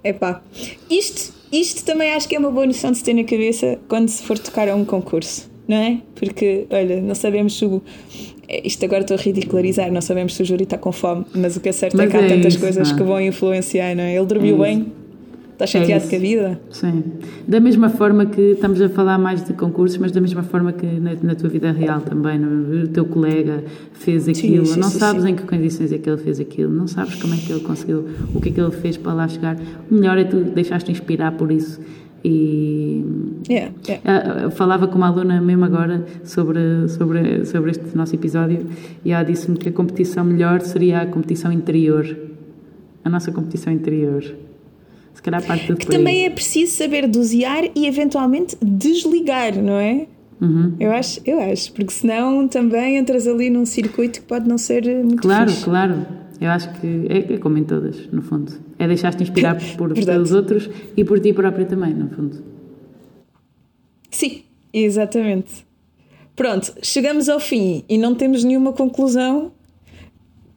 Epá, 0.04 0.42
isto, 0.90 1.34
isto 1.52 1.84
também 1.84 2.12
acho 2.12 2.28
que 2.28 2.36
é 2.36 2.40
uma 2.40 2.52
boa 2.52 2.66
noção 2.66 2.92
de 2.92 2.98
se 2.98 3.04
ter 3.04 3.14
na 3.14 3.24
cabeça 3.24 3.80
quando 3.88 4.08
se 4.08 4.24
for 4.24 4.38
tocar 4.40 4.70
a 4.70 4.76
um 4.76 4.86
concurso, 4.86 5.50
não 5.68 5.78
é? 5.78 6.00
Porque, 6.16 6.66
olha, 6.70 7.02
não 7.02 7.16
sabemos 7.16 7.58
se 7.58 7.66
o. 7.66 7.82
É, 8.48 8.66
isto 8.66 8.84
agora 8.86 9.02
estou 9.02 9.18
a 9.18 9.20
ridicularizar, 9.20 9.92
não 9.92 10.02
sabemos 10.02 10.36
se 10.36 10.42
o 10.42 10.46
júri 10.46 10.64
está 10.64 10.78
com 10.78 10.92
fome, 10.92 11.26
mas 11.36 11.56
o 11.56 11.60
que 11.60 11.70
é 11.70 11.72
certo 11.72 11.96
é 11.96 11.98
mas 11.98 12.08
é 12.08 12.12
que 12.12 12.18
há 12.18 12.26
é 12.26 12.30
tantas 12.30 12.54
isso, 12.54 12.62
coisas 12.62 12.90
não. 12.90 12.98
que 12.98 13.04
vão 13.04 13.22
influenciar, 13.22 13.96
não 13.96 14.04
é? 14.04 14.16
Ele 14.16 14.26
dormiu 14.26 14.64
é 14.64 14.70
bem, 14.70 14.92
Estás 15.60 15.76
é 15.76 15.80
chateado 15.80 16.06
é 16.06 16.10
com 16.10 16.16
a 16.16 16.20
vida? 16.20 16.62
Sim. 16.72 17.04
Da 17.46 17.60
mesma 17.60 17.90
forma 17.90 18.26
que 18.26 18.42
estamos 18.52 18.82
a 18.82 18.88
falar 18.88 19.18
mais 19.18 19.44
de 19.44 19.52
concursos, 19.52 19.98
mas 19.98 20.14
da 20.14 20.22
mesma 20.22 20.42
forma 20.42 20.72
que 20.72 20.86
na, 20.86 21.12
na 21.22 21.36
tua 21.36 21.50
vida 21.50 21.70
real 21.74 22.00
também, 22.00 22.40
no, 22.40 22.86
o 22.86 22.88
teu 22.88 23.04
colega 23.04 23.66
fez 23.92 24.30
aquilo, 24.30 24.66
sim, 24.66 24.76
sim, 24.76 24.80
não 24.80 24.90
sim, 24.90 25.00
sabes 25.00 25.26
em 25.26 25.36
que 25.36 25.44
condições 25.44 25.92
é 25.92 25.98
que 25.98 26.10
ele 26.10 26.18
fez 26.18 26.40
aquilo, 26.40 26.72
não 26.72 26.88
sabes 26.88 27.16
como 27.16 27.34
é 27.34 27.38
que 27.38 27.52
ele 27.52 27.60
conseguiu, 27.60 28.08
o 28.34 28.40
que 28.40 28.48
é 28.48 28.52
que 28.54 28.62
ele 28.62 28.72
fez 28.72 28.96
para 28.96 29.14
lá 29.14 29.28
chegar. 29.28 29.58
O 29.92 29.96
melhor 29.96 30.18
é 30.18 30.24
tu 30.24 30.38
deixaste 30.38 30.90
inspirar 30.94 31.34
por 31.34 31.52
isso. 31.52 31.82
E 32.24 33.04
yeah, 33.50 33.74
yeah. 33.88 34.50
falava 34.52 34.88
com 34.88 34.96
uma 34.96 35.08
aluna 35.08 35.42
mesmo 35.42 35.66
agora 35.66 36.06
sobre, 36.24 36.88
sobre, 36.88 37.46
sobre 37.46 37.72
este 37.72 37.98
nosso 37.98 38.14
episódio 38.14 38.66
e 39.06 39.12
ela 39.12 39.24
disse-me 39.24 39.58
que 39.58 39.70
a 39.70 39.72
competição 39.72 40.26
melhor 40.26 40.60
seria 40.60 41.02
a 41.02 41.06
competição 41.06 41.50
interior 41.50 42.06
a 43.04 43.10
nossa 43.10 43.32
competição 43.32 43.72
interior. 43.72 44.24
Se 45.20 45.24
calhar 45.24 45.46
parte 45.46 45.76
Que 45.76 45.86
também 45.86 46.26
é 46.26 46.30
preciso 46.30 46.78
saber 46.78 47.06
dosear 47.06 47.66
e 47.76 47.86
eventualmente 47.86 48.56
desligar, 48.62 49.54
não 49.62 49.74
é? 49.74 50.08
Uhum. 50.40 50.74
Eu 50.80 50.94
acho, 50.94 51.20
eu 51.26 51.42
acho, 51.42 51.74
porque 51.74 51.92
senão 51.92 52.48
também 52.48 52.96
entras 52.96 53.28
ali 53.28 53.50
num 53.50 53.66
circuito 53.66 54.22
que 54.22 54.26
pode 54.26 54.48
não 54.48 54.58
ser 54.58 54.86
muito 55.04 55.22
Claro, 55.22 55.50
fixe. 55.50 55.66
claro. 55.66 56.06
Eu 56.40 56.50
acho 56.52 56.72
que 56.80 57.06
é, 57.10 57.34
é 57.34 57.38
como 57.38 57.58
em 57.58 57.66
todas, 57.66 58.08
no 58.14 58.22
fundo. 58.22 58.54
É 58.78 58.88
deixar-te 58.88 59.22
inspirar 59.22 59.58
por, 59.76 59.94
pelos 59.94 60.32
outros 60.32 60.70
e 60.96 61.04
por 61.04 61.20
ti 61.20 61.34
própria 61.34 61.66
também, 61.66 61.94
no 61.94 62.08
fundo. 62.12 62.42
Sim, 64.10 64.44
exatamente. 64.72 65.66
Pronto, 66.34 66.76
chegamos 66.82 67.28
ao 67.28 67.42
fim 67.42 67.84
e 67.90 67.98
não 67.98 68.16
temos 68.16 68.46
nenhuma 68.46 68.72
conclusão, 68.72 69.52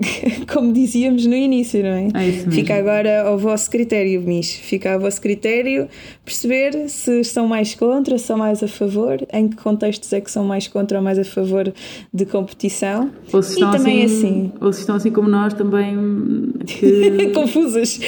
como 0.53 0.73
dizíamos 0.73 1.27
no 1.27 1.35
início, 1.35 1.83
não 1.83 1.91
é? 1.91 2.09
É. 2.15 2.33
Fica 2.51 2.75
agora 2.77 3.23
ao 3.23 3.39
vosso 3.39 3.71
critério, 3.71 4.21
Mish. 4.23 4.53
Fica 4.53 4.95
ao 4.95 5.01
vosso 5.01 5.21
critério 5.21 5.89
perceber 6.25 6.89
se 6.89 7.21
estão 7.21 7.47
mais 7.47 7.75
contra, 7.75 8.19
se 8.19 8.27
são 8.27 8.37
mais 8.37 8.63
a 8.63 8.69
favor, 8.69 9.19
em 9.33 9.49
que 9.49 9.57
contextos 9.57 10.13
é 10.13 10.21
que 10.21 10.31
são 10.31 10.45
mais 10.45 10.69
contra 10.69 10.99
ou 10.99 11.05
mais 11.05 11.19
a 11.19 11.25
favor 11.25 11.73
de 12.13 12.27
competição. 12.27 13.11
Ou 13.33 13.43
se 13.43 13.53
e 13.53 13.55
estão 13.55 13.71
também 13.73 14.05
assim, 14.05 14.17
assim. 14.17 14.53
Ou 14.61 14.73
se 14.73 14.81
estão 14.81 14.97
assim 14.97 15.11
como 15.11 15.29
nós 15.29 15.55
também. 15.55 16.53
Que... 16.67 17.31
Confusas. 17.35 18.01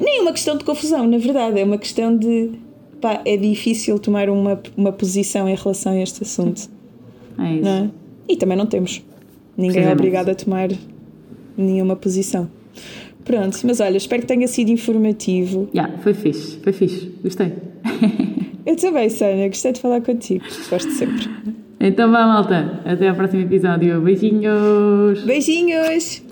Nem 0.00 0.18
é 0.18 0.20
uma 0.22 0.32
questão 0.32 0.56
de 0.56 0.64
confusão, 0.64 1.06
na 1.06 1.18
verdade, 1.18 1.60
é 1.60 1.64
uma 1.64 1.78
questão 1.78 2.16
de. 2.16 2.50
Pá, 3.00 3.22
é 3.24 3.36
difícil 3.36 3.98
tomar 3.98 4.28
uma, 4.28 4.60
uma 4.76 4.92
posição 4.92 5.48
em 5.48 5.54
relação 5.54 5.92
a 5.92 6.02
este 6.02 6.22
assunto. 6.22 6.68
É 7.38 7.54
isso. 7.54 7.64
não 7.64 7.70
é? 7.70 7.90
E 8.28 8.36
também 8.36 8.56
não 8.56 8.66
temos. 8.66 9.02
Ninguém 9.56 9.84
é 9.84 9.92
obrigado 9.92 10.30
a 10.30 10.34
tomar 10.34 10.68
nenhuma 11.56 11.96
posição. 11.96 12.50
Pronto, 13.24 13.58
mas 13.64 13.80
olha, 13.80 13.96
espero 13.96 14.22
que 14.22 14.28
tenha 14.28 14.48
sido 14.48 14.70
informativo. 14.70 15.68
Yeah, 15.74 15.98
foi 15.98 16.14
fixe, 16.14 16.58
foi 16.58 16.72
fixe. 16.72 17.12
Gostei. 17.22 17.52
Eu 18.66 18.76
também, 18.76 19.08
Sânia, 19.08 19.48
gostei 19.48 19.72
de 19.72 19.80
falar 19.80 20.00
contigo. 20.00 20.44
Gosto 20.68 20.90
sempre. 20.92 21.28
Então 21.78 22.10
vá, 22.10 22.26
malta. 22.26 22.80
Até 22.84 23.08
ao 23.08 23.14
próximo 23.14 23.42
episódio. 23.42 24.00
Beijinhos! 24.00 25.24
Beijinhos! 25.24 26.22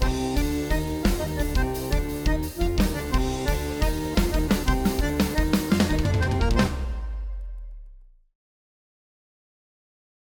Thank 0.00 0.35